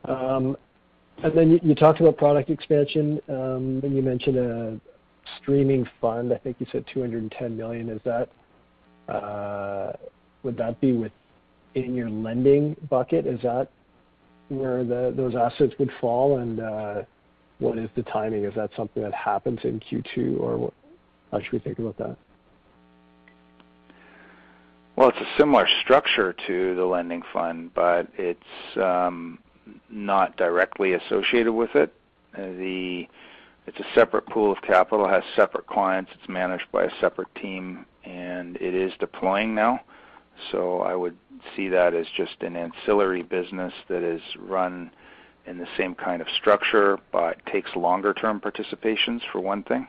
Um, 0.06 0.58
And 1.24 1.36
then 1.36 1.60
you 1.64 1.76
talked 1.76 2.00
about 2.00 2.18
product 2.18 2.50
expansion, 2.50 3.20
um, 3.28 3.82
and 3.84 3.96
you 3.96 4.02
mentioned 4.04 4.38
a 4.38 4.80
streaming 5.42 5.88
fund. 6.00 6.32
I 6.32 6.38
think 6.38 6.58
you 6.60 6.68
said 6.72 6.86
210 6.94 7.58
million. 7.58 7.90
Is 7.90 8.02
that 8.06 8.30
uh, 9.12 9.94
would 10.44 10.58
that 10.58 10.80
be 10.80 10.92
within 10.92 11.96
your 11.96 12.10
lending 12.10 12.76
bucket? 12.90 13.26
Is 13.26 13.42
that 13.42 13.70
where 14.50 14.84
those 14.84 15.36
assets 15.36 15.74
would 15.80 15.92
fall? 16.00 16.38
And 16.38 16.60
uh, 16.60 17.02
what 17.60 17.78
is 17.78 17.90
the 17.96 18.04
timing? 18.04 18.44
Is 18.44 18.54
that 18.56 18.70
something 18.78 19.02
that 19.02 19.14
happens 19.14 19.60
in 19.64 19.80
Q2, 19.80 20.40
or 20.40 20.72
how 21.32 21.40
should 21.40 21.52
we 21.52 21.60
think 21.60 21.80
about 21.80 21.98
that? 21.98 22.16
Well, 24.96 25.10
it's 25.10 25.18
a 25.20 25.38
similar 25.38 25.68
structure 25.84 26.36
to 26.48 26.76
the 26.76 26.86
lending 26.86 27.22
fund, 27.32 27.72
but 27.74 28.08
it's 28.18 28.42
um, 28.78 29.40
not 29.90 30.38
directly 30.38 30.94
associated 30.94 31.54
with 31.54 31.76
it. 31.76 31.94
Uh, 32.36 32.42
the 32.58 33.08
It's 33.66 33.80
a 33.80 33.94
separate 33.94 34.26
pool 34.28 34.52
of 34.52 34.62
capital, 34.62 35.08
has 35.08 35.24
separate 35.36 35.68
clients. 35.68 36.12
It's 36.14 36.30
managed 36.30 36.72
by 36.72 36.84
a 36.86 36.92
separate 37.02 37.34
team, 37.36 37.86
and 38.04 38.56
it 38.58 38.74
is 38.74 38.94
deploying 39.00 39.54
now. 39.54 39.82
So 40.52 40.82
I 40.82 40.96
would 40.96 41.18
see 41.56 41.68
that 41.70 41.94
as 41.94 42.06
just 42.16 42.42
an 42.42 42.56
ancillary 42.56 43.24
business 43.24 43.74
that 43.90 44.04
is 44.04 44.22
run 44.40 44.92
in 45.46 45.58
the 45.58 45.68
same 45.78 45.96
kind 45.96 46.22
of 46.22 46.28
structure, 46.30 46.98
but 47.12 47.44
takes 47.46 47.76
longer-term 47.76 48.40
participations, 48.40 49.22
for 49.32 49.40
one 49.40 49.64
thing. 49.64 49.88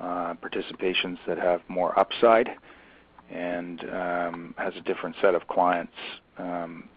Uh, 0.00 0.34
participations 0.34 1.18
that 1.26 1.38
have 1.38 1.60
more 1.68 1.98
upside 1.98 2.50
and 3.30 3.82
um, 3.90 4.54
has 4.56 4.74
a 4.76 4.80
different 4.82 5.16
set 5.20 5.34
of 5.34 5.46
clients. 5.48 5.94
Um, 6.38 6.88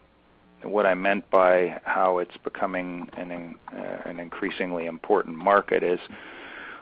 What 0.63 0.85
I 0.85 0.93
meant 0.93 1.29
by 1.29 1.79
how 1.83 2.19
it's 2.19 2.37
becoming 2.43 3.09
an 3.17 3.55
uh, 3.73 4.09
an 4.09 4.19
increasingly 4.19 4.85
important 4.85 5.37
market 5.37 5.83
is 5.83 5.99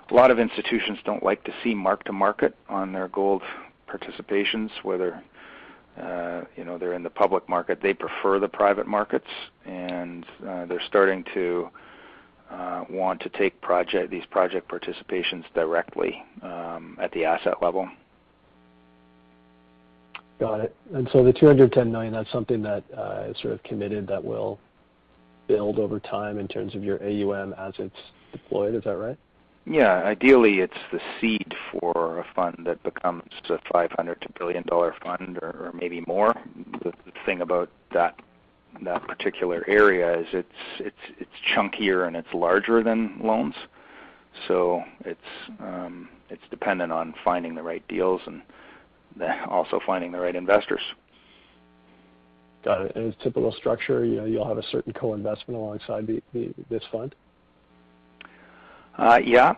a 0.10 0.14
lot 0.14 0.32
of 0.32 0.40
institutions 0.40 1.00
don't 1.06 1.24
like 1.24 1.44
to 1.44 1.54
see 1.64 1.74
mark-to-market 1.76 2.56
on 2.68 2.92
their 2.94 3.08
gold 3.08 3.44
participations, 3.88 4.70
whether 4.84 5.24
uh, 6.02 6.42
you 6.56 6.64
know, 6.64 6.78
they're 6.78 6.94
in 6.94 7.04
the 7.04 7.10
public 7.10 7.48
market. 7.50 7.80
They 7.82 7.94
prefer 7.94 8.40
the 8.40 8.48
private 8.48 8.88
markets, 8.88 9.28
and 9.66 10.26
uh, 10.48 10.66
they're 10.66 10.82
starting 10.88 11.26
to 11.34 11.70
want 12.90 13.22
to 13.22 13.30
take 13.30 13.60
project 13.62 14.10
these 14.10 14.26
project 14.26 14.70
participations 14.70 15.44
directly 15.54 16.24
um, 16.42 16.98
at 17.00 17.12
the 17.12 17.26
asset 17.26 17.62
level. 17.62 17.88
Got 20.40 20.62
it. 20.62 20.76
And 20.94 21.10
so 21.12 21.24
the 21.24 21.34
210 21.34 21.92
million, 21.92 22.14
that's 22.14 22.32
something 22.32 22.62
that 22.62 22.84
uh, 22.98 23.26
is 23.30 23.38
sort 23.42 23.54
of 23.54 23.62
committed 23.64 24.08
that 24.08 24.24
will 24.24 24.58
build 25.48 25.80
over 25.80 26.00
time 26.00 26.40
in 26.40 26.48
terms 26.48 26.76
of 26.76 26.84
your 26.84 27.02
AUM 27.04 27.54
as 27.54 27.74
it's 27.78 27.96
deployed. 28.32 28.76
Is 28.76 28.84
that 28.86 28.96
right? 28.96 29.18
Yeah. 29.66 30.04
Ideally, 30.04 30.60
it's 30.60 30.78
the 30.94 31.02
seed 31.20 31.54
for 31.72 32.20
a 32.20 32.26
fund 32.34 32.60
that 32.66 32.82
becomes 32.84 33.24
a 33.50 33.58
500 33.72 34.26
million 34.40 34.64
dollar 34.64 34.96
fund 35.04 35.38
or 35.42 35.72
maybe 35.74 36.02
more. 36.08 36.34
The 36.84 36.94
thing 37.26 37.42
about 37.42 37.70
that 37.92 38.16
particular 39.08 39.66
area 39.68 40.20
is 40.20 40.28
it's 40.80 40.96
chunkier 41.54 42.08
and 42.08 42.16
it's 42.16 42.34
larger 42.34 42.82
than 42.82 43.20
loans. 43.22 43.56
So 44.48 44.84
it's 45.04 45.20
um, 45.60 46.08
dependent 46.50 46.92
on 46.92 47.14
finding 47.26 47.56
the 47.56 47.64
right 47.64 47.86
deals 47.88 48.22
and 48.26 48.42
also 49.50 49.80
finding 49.86 50.12
the 50.12 50.20
right 50.20 50.36
investors. 50.36 50.82
Got 52.64 52.82
it. 52.82 52.92
Its 52.96 53.18
typical 53.24 53.52
structure, 53.54 54.04
you 54.04 54.18
know, 54.18 54.26
you'll 54.26 54.48
have 54.48 54.58
a 54.58 54.64
certain 54.64 54.92
co-investment 54.94 55.58
alongside 55.58 56.08
this 56.70 56.84
fund? 56.92 57.16
Uh, 58.98 59.20
yeah. 59.24 59.54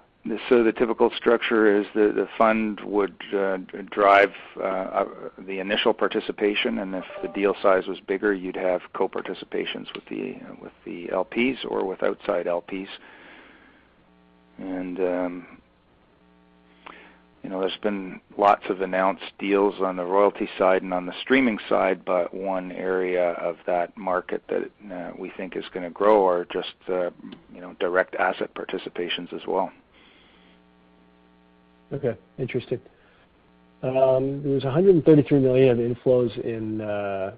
So 0.50 0.64
the 0.64 0.72
typical 0.72 1.10
structure 1.18 1.80
is 1.80 1.88
the 1.96 2.14
the 2.16 2.28
fund 2.38 2.80
would 2.82 3.16
uh, 3.36 3.58
drive 3.90 4.32
uh, 4.64 5.06
the 5.40 5.60
initial 5.60 5.96
participation, 5.96 6.78
and 6.78 6.94
if 6.94 7.06
the 7.24 7.28
deal 7.30 7.56
size 7.60 7.88
was 7.88 8.00
bigger, 8.02 8.32
you'd 8.32 8.56
have 8.56 8.82
co-participations 8.94 9.88
with 9.96 10.06
the 10.12 10.36
with 10.62 10.74
the 10.86 11.08
LPs 11.08 11.66
or 11.68 11.88
with 11.88 12.04
outside 12.04 12.46
LPs. 12.46 12.88
You 17.44 17.50
know, 17.50 17.60
there's 17.60 17.78
been 17.82 18.22
lots 18.38 18.64
of 18.70 18.82
announced 18.82 19.24
deals 19.40 19.76
on 19.82 19.96
the 19.96 20.06
royalty 20.06 20.48
side 20.58 20.84
and 20.84 20.94
on 20.94 21.06
the 21.08 21.14
streaming 21.22 21.58
side, 21.68 22.06
but 22.06 22.34
one 22.34 22.72
area 22.72 23.32
of 23.32 23.58
that 23.66 23.98
market 23.98 24.44
that 24.48 25.18
we 25.18 25.32
think 25.36 25.56
is 25.56 25.66
gonna 25.74 25.90
grow 25.90 26.28
are 26.28 26.46
just 26.46 26.76
uh, 26.88 27.10
you 27.54 27.62
know, 27.62 27.76
direct 27.80 28.16
asset 28.16 28.54
participations 28.54 29.34
as 29.34 29.42
well. 29.48 29.72
Okay. 31.92 32.16
Interesting. 32.38 32.80
There 33.82 33.92
was 33.92 34.64
133 34.64 35.40
million 35.40 35.70
of 35.70 35.78
inflows 35.78 36.40
in, 36.44 36.82
uh, 36.82 37.34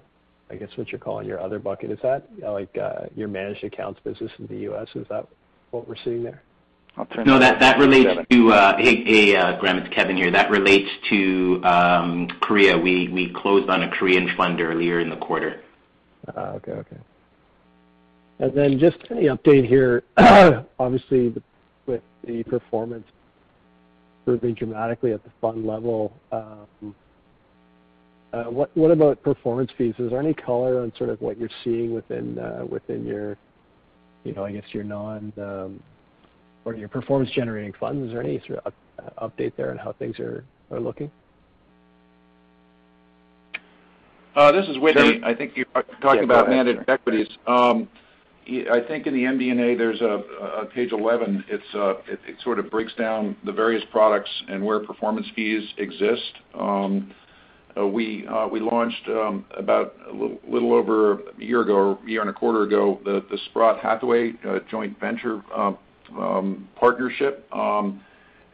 I 0.50 0.54
guess, 0.56 0.68
what 0.76 0.90
you're 0.92 0.98
calling 0.98 1.26
your 1.26 1.40
other 1.40 1.58
bucket. 1.58 1.90
Is 1.90 1.98
that, 2.02 2.28
like, 2.42 2.76
your 3.16 3.28
managed 3.28 3.64
accounts 3.64 4.00
business 4.04 4.30
in 4.38 4.46
the 4.48 4.58
U.S.? 4.64 4.88
Is 4.94 5.06
that 5.08 5.26
what 5.70 5.88
we're 5.88 5.96
seeing 6.04 6.22
there? 6.22 6.42
I'll 6.96 7.06
turn 7.06 7.26
No, 7.26 7.38
that 7.38 7.58
that 7.60 7.78
relates 7.78 8.20
to. 8.30 8.52
Uh, 8.52 8.76
hey, 8.76 9.34
uh, 9.34 9.58
Graham, 9.58 9.78
it's 9.78 9.92
Kevin 9.92 10.16
here. 10.16 10.30
That 10.30 10.50
relates 10.50 10.88
to 11.10 11.60
um, 11.64 12.28
Korea. 12.40 12.78
We 12.78 13.08
we 13.08 13.32
closed 13.32 13.68
on 13.68 13.82
a 13.82 13.90
Korean 13.90 14.30
fund 14.36 14.60
earlier 14.60 15.00
in 15.00 15.10
the 15.10 15.16
quarter. 15.16 15.60
Ah, 16.36 16.52
okay. 16.52 16.72
Okay. 16.72 16.96
And 18.38 18.52
then 18.54 18.78
just 18.78 18.98
any 19.10 19.24
update 19.24 19.66
here, 19.66 20.02
obviously 20.78 21.34
with 21.86 22.02
the 22.26 22.42
performance 22.44 23.06
improving 24.20 24.54
dramatically 24.54 25.12
at 25.12 25.22
the 25.22 25.30
fund 25.40 25.66
level, 25.66 26.12
um, 26.32 26.94
uh, 28.32 28.44
what 28.44 28.74
what 28.76 28.90
about 28.92 29.20
performance 29.22 29.70
fees? 29.76 29.94
Is 29.98 30.10
there 30.10 30.20
any 30.20 30.34
color 30.34 30.80
on 30.82 30.92
sort 30.96 31.10
of 31.10 31.20
what 31.20 31.38
you're 31.38 31.50
seeing 31.64 31.92
within 31.92 32.36
your, 33.04 33.36
you 34.22 34.32
know, 34.32 34.44
I 34.44 34.52
guess 34.52 34.64
your 34.72 34.84
non 34.84 35.32
um, 35.36 35.80
or 36.64 36.74
your 36.74 36.88
performance 36.88 37.30
generating 37.30 37.72
funds? 37.78 38.06
Is 38.06 38.12
there 38.12 38.22
any 38.22 38.42
sort 38.46 38.60
of 38.64 38.72
update 39.18 39.52
there 39.56 39.70
on 39.70 39.78
how 39.78 39.92
things 39.92 40.18
are 40.18 40.44
looking? 40.70 41.10
Uh, 44.34 44.50
this 44.50 44.66
is 44.68 44.78
Whitney. 44.78 45.20
I 45.24 45.34
think 45.34 45.52
you're 45.56 45.66
talking 46.02 46.24
about 46.24 46.48
managed 46.48 46.88
equities. 46.88 47.28
Um, 47.46 47.88
I 48.46 48.80
think 48.86 49.06
in 49.06 49.14
the 49.14 49.22
MD&A, 49.22 49.76
there's 49.76 50.00
a 50.00 50.66
page 50.74 50.92
11. 50.92 51.44
Uh, 51.74 51.94
it 52.08 52.36
sort 52.42 52.58
of 52.58 52.70
breaks 52.70 52.92
down 52.94 53.36
the 53.44 53.52
various 53.52 53.84
products 53.90 54.30
and 54.48 54.64
where 54.64 54.80
performance 54.80 55.26
fees 55.36 55.62
exist. 55.78 56.32
Um, 56.58 57.12
uh, 57.76 57.86
we 57.86 58.24
launched 58.26 59.08
um, 59.08 59.44
about 59.56 59.94
a 60.08 60.12
little 60.12 60.72
over 60.72 61.14
a 61.14 61.18
year 61.38 61.62
ago, 61.62 61.98
a 62.04 62.10
year 62.10 62.20
and 62.20 62.30
a 62.30 62.34
quarter 62.34 62.62
ago, 62.64 63.00
the 63.04 63.38
Sprott 63.46 63.80
Hathaway 63.80 64.32
joint 64.68 64.98
venture 64.98 65.42
Um, 66.18 66.68
partnership. 66.76 67.46
Um, 67.52 68.00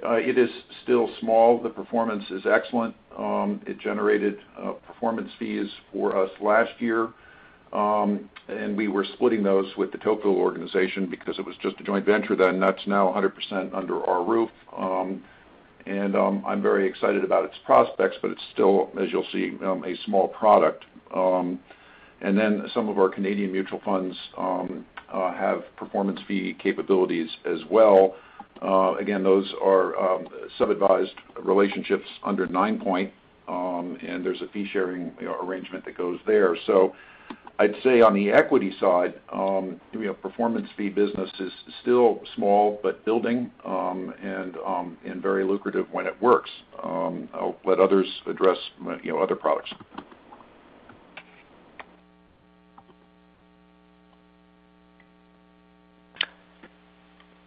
uh, 0.04 0.14
it 0.14 0.38
is 0.38 0.48
still 0.82 1.10
small. 1.20 1.62
The 1.62 1.68
performance 1.68 2.24
is 2.30 2.42
excellent. 2.46 2.94
Um, 3.16 3.60
it 3.66 3.78
generated 3.78 4.38
uh, 4.58 4.72
performance 4.72 5.30
fees 5.38 5.68
for 5.92 6.16
us 6.16 6.30
last 6.40 6.70
year. 6.78 7.10
And 7.72 8.76
we 8.76 8.88
were 8.88 9.04
splitting 9.14 9.42
those 9.42 9.66
with 9.76 9.92
the 9.92 9.98
Tocqueville 9.98 10.36
organization 10.36 11.06
because 11.08 11.38
it 11.38 11.46
was 11.46 11.54
just 11.62 11.78
a 11.80 11.84
joint 11.84 12.04
venture 12.04 12.34
then. 12.34 12.58
That's 12.58 12.84
now 12.86 13.12
100% 13.12 13.74
under 13.74 14.04
our 14.04 14.24
roof. 14.24 14.50
And 15.86 16.16
I'm 16.16 16.62
very 16.62 16.88
excited 16.88 17.22
about 17.24 17.44
its 17.44 17.54
prospects, 17.64 18.16
but 18.22 18.30
it's 18.30 18.42
still, 18.52 18.90
as 19.00 19.10
you'll 19.12 19.26
see, 19.32 19.52
a 19.62 19.94
small 20.04 20.28
product. 20.28 20.84
Um 21.14 21.60
and 22.22 22.36
then 22.38 22.68
some 22.74 22.88
of 22.88 22.98
our 22.98 23.08
Canadian 23.08 23.50
mutual 23.52 23.80
funds 23.84 24.16
Uh, 25.12 25.34
have 25.34 25.64
performance 25.76 26.20
fee 26.28 26.54
capabilities 26.62 27.28
as 27.44 27.58
well. 27.68 28.14
Uh, 28.62 28.94
again, 29.00 29.24
those 29.24 29.52
are 29.60 29.96
um, 29.98 30.28
sub-advised 30.56 31.14
relationships 31.42 32.06
under 32.22 32.46
Ninepoint, 32.46 33.10
um, 33.48 33.98
and 34.06 34.24
there's 34.24 34.40
a 34.40 34.46
fee-sharing, 34.52 35.10
arrangement 35.42 35.84
that 35.84 35.96
goes 35.98 36.20
there. 36.28 36.56
So 36.64 36.94
I'd 37.58 37.74
say 37.82 38.00
on 38.02 38.14
the 38.14 38.30
equity 38.30 38.72
side, 38.78 39.14
um, 39.32 39.80
you 39.92 40.06
know, 40.06 40.14
performance 40.14 40.68
fee 40.76 40.90
business 40.90 41.30
is 41.40 41.52
still 41.82 42.20
small 42.36 42.78
but 42.80 43.04
building, 43.04 43.50
and 43.64 45.20
very 45.20 45.44
lucrative 45.44 45.86
when 45.90 46.06
it 46.06 46.14
works. 46.22 46.50
I'll 46.82 47.56
let 47.64 47.80
others 47.80 48.06
address, 48.26 48.58
you 49.02 49.12
know, 49.12 49.18
other 49.18 49.34
products. 49.34 49.72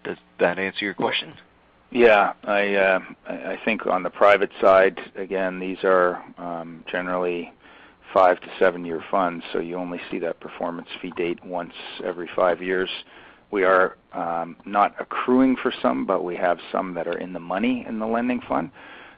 Does 0.04 0.18
that 0.44 0.60
answer 0.60 0.86
your 0.86 0.94
question? 0.94 1.34
Yeah. 1.92 2.34
I 2.44 2.76
um 2.76 3.16
I 3.28 3.58
think 3.66 3.88
on 3.88 4.04
the 4.04 4.10
private 4.10 4.52
side, 4.62 5.00
again, 5.16 5.60
these 5.60 5.78
are 5.84 6.24
um, 6.38 6.84
generally 6.92 7.52
five 8.14 8.40
to 8.42 8.48
seven-year 8.60 9.04
funds, 9.10 9.44
so 9.52 9.60
you 9.60 9.76
only 9.76 10.00
see 10.12 10.20
that 10.20 10.40
performance 10.40 10.88
fee 11.02 11.12
date 11.18 11.44
once 11.44 11.74
every 12.04 12.30
five 12.36 12.62
years. 12.62 12.90
We 13.50 13.64
are 13.64 13.98
um, 14.14 14.56
not 14.66 14.96
accruing 15.00 15.56
for 15.56 15.74
some, 15.82 16.06
but 16.06 16.24
we 16.24 16.36
have 16.36 16.60
some 16.72 16.94
that 16.94 17.08
are 17.08 17.18
in 17.18 17.34
the 17.34 17.40
money 17.40 17.86
in 17.88 18.00
the 18.00 18.06
lending 18.06 18.42
fund. 18.42 18.70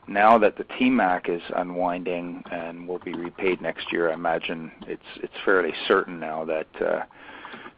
Now 0.07 0.37
that 0.37 0.55
the 0.57 0.65
TMAC 0.65 1.29
is 1.29 1.41
unwinding 1.55 2.43
and 2.51 2.87
will 2.87 2.99
be 2.99 3.13
repaid 3.13 3.61
next 3.61 3.91
year, 3.91 4.11
I 4.11 4.13
imagine 4.13 4.71
it's 4.87 5.09
it's 5.23 5.33
fairly 5.43 5.73
certain 5.87 6.19
now 6.19 6.45
that 6.45 6.67
uh, 6.79 7.03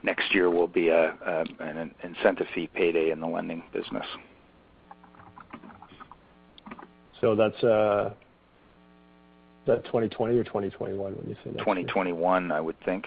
next 0.08 0.34
year 0.34 0.50
will 0.50 0.68
be 0.68 0.90
an 0.90 1.94
incentive 2.02 2.48
fee 2.56 2.68
payday 2.74 3.12
in 3.12 3.20
the 3.20 3.28
lending 3.28 3.62
business. 3.74 4.06
So 7.20 7.36
that's 7.36 7.62
uh, 7.62 8.14
2020 9.66 10.38
or 10.38 10.44
2021 10.46 10.98
when 10.98 11.28
you 11.28 11.36
say 11.44 11.52
next 11.52 11.58
year? 11.58 11.76
2021, 11.76 12.52
I 12.52 12.62
would 12.62 12.80
think. 12.86 13.06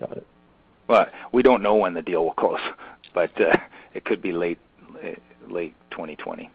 Got 0.00 0.16
it. 0.16 0.26
We 1.32 1.42
don't 1.42 1.62
know 1.62 1.76
when 1.76 1.94
the 1.94 2.02
deal 2.02 2.24
will 2.24 2.32
close, 2.32 2.60
but 3.14 3.30
uh, 3.40 3.56
it 3.94 4.04
could 4.04 4.20
be 4.20 4.32
late 4.32 4.58
uh, 4.96 5.14
2020. 5.48 6.50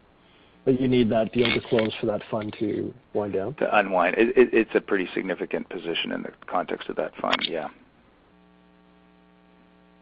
You 0.66 0.88
need 0.88 1.10
that 1.12 1.32
deal 1.34 1.48
to 1.54 1.62
close 1.68 1.94
for 2.00 2.08
that 2.08 2.22
fund 2.32 2.56
to 2.60 2.94
wind 3.14 3.34
down? 3.34 3.54
To 3.56 3.78
unwind. 3.78 4.16
It's 4.18 4.72
a 4.76 4.82
pretty 4.82 5.08
significant 5.14 5.70
position 5.70 6.12
in 6.12 6.24
the 6.24 6.32
context 6.48 6.90
of 6.90 6.96
that 6.98 7.16
fund, 7.22 7.38
yeah. 7.48 7.68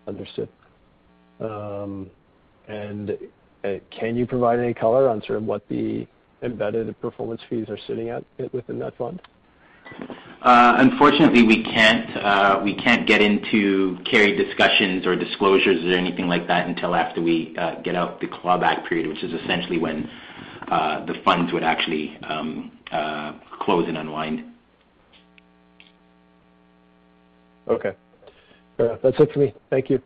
Understood. 0.08 0.50
Um, 1.40 2.10
and 2.68 3.18
uh, 3.64 3.76
can 3.92 4.16
you 4.16 4.26
provide 4.26 4.60
any 4.60 4.74
color 4.74 5.10
on 5.10 5.22
sort 5.24 5.38
of 5.38 5.44
what 5.44 5.68
the 5.70 6.08
embedded 6.42 7.00
performance 7.02 7.42
fees 7.50 7.68
are 7.70 7.78
sitting 7.88 8.10
at 8.10 8.24
within 8.54 8.80
that 8.80 8.98
fund? 8.98 9.22
Uh, 10.42 10.74
unfortunately, 10.78 11.44
we 11.44 11.64
can't 11.64 12.18
uh 12.18 12.60
we 12.64 12.74
can't 12.76 13.06
get 13.08 13.22
into 13.22 13.98
carry 14.10 14.36
discussions 14.36 15.06
or 15.06 15.16
disclosures 15.16 15.84
or 15.86 15.96
anything 15.96 16.28
like 16.28 16.48
that 16.48 16.68
until 16.68 16.96
after 16.96 17.22
we 17.22 17.56
uh, 17.58 17.76
get 17.82 17.96
out 17.96 18.20
the 18.22 18.28
clawback 18.28 18.88
period, 18.88 19.08
which 19.08 19.24
is 19.24 19.34
essentially 19.44 19.78
when 19.78 20.10
the 20.70 21.16
funds 21.26 21.52
would 21.54 21.64
actually 21.64 22.18
um, 22.24 22.72
close 23.60 23.88
and 23.88 23.98
unwind. 23.98 24.46
Okay. 27.68 27.94
Uh, 28.82 28.98
that's 29.04 29.20
it 29.20 29.32
for 29.32 29.40
me. 29.40 29.54
Thank 29.70 29.90
you. 29.90 30.02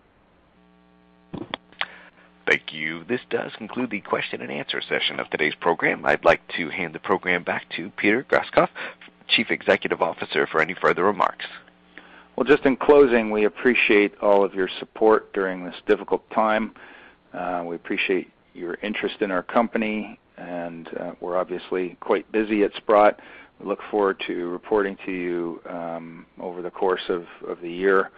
Thank 2.45 2.73
you. 2.73 3.03
This 3.05 3.21
does 3.29 3.51
conclude 3.57 3.89
the 3.89 4.01
question 4.01 4.41
and 4.41 4.51
answer 4.51 4.81
session 4.81 5.19
of 5.19 5.29
today's 5.29 5.55
program. 5.55 6.05
I'd 6.05 6.25
like 6.25 6.41
to 6.57 6.69
hand 6.69 6.93
the 6.93 6.99
program 6.99 7.43
back 7.43 7.65
to 7.77 7.89
Peter 7.97 8.23
Grosskopf, 8.23 8.69
Chief 9.29 9.49
Executive 9.49 10.01
Officer, 10.01 10.45
for 10.45 10.61
any 10.61 10.75
further 10.79 11.03
remarks. 11.03 11.45
Well, 12.35 12.43
just 12.43 12.65
in 12.65 12.75
closing, 12.75 13.31
we 13.31 13.45
appreciate 13.45 14.13
all 14.21 14.43
of 14.43 14.53
your 14.53 14.69
support 14.79 15.31
during 15.33 15.65
this 15.65 15.75
difficult 15.87 16.29
time. 16.31 16.73
Uh, 17.33 17.63
we 17.65 17.75
appreciate 17.75 18.29
your 18.53 18.75
interest 18.83 19.21
in 19.21 19.31
our 19.31 19.43
company, 19.43 20.19
and 20.37 20.87
uh, 20.99 21.11
we're 21.21 21.37
obviously 21.37 21.97
quite 22.01 22.29
busy 22.31 22.63
at 22.63 22.71
Sprott. 22.75 23.19
We 23.59 23.67
look 23.67 23.79
forward 23.89 24.21
to 24.27 24.49
reporting 24.49 24.97
to 25.05 25.11
you 25.11 25.61
um, 25.67 26.25
over 26.39 26.61
the 26.61 26.71
course 26.71 27.09
of 27.09 27.25
the 27.61 27.71
year 27.71 28.11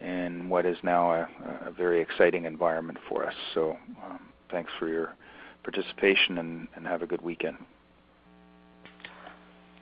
in 0.00 0.48
what 0.48 0.66
is 0.66 0.76
now 0.82 1.12
a 1.12 1.70
very 1.76 2.00
exciting 2.00 2.44
environment 2.44 2.98
for 3.08 3.26
us. 3.26 3.34
So 3.54 3.76
um, 4.04 4.20
thanks 4.50 4.70
for 4.78 4.88
your 4.88 5.14
participation 5.62 6.38
and 6.38 6.86
have 6.86 7.02
a 7.02 7.06
good 7.06 7.22
weekend. 7.22 7.58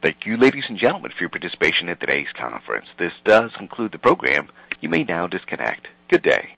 Thank 0.03 0.27
you, 0.27 0.37
ladies 0.37 0.65
and 0.69 0.79
gentlemen, 0.79 1.11
for 1.11 1.23
your 1.23 1.31
participation 1.31 1.89
in 1.89 1.97
today's 1.97 2.29
conference. 2.37 2.87
This 2.99 3.13
does 3.25 3.51
conclude 3.57 3.93
the 3.93 3.99
program. 3.99 4.49
You 4.81 4.89
may 4.89 5.03
now 5.03 5.27
disconnect. 5.27 5.89
Good 6.09 6.23
day. 6.23 6.58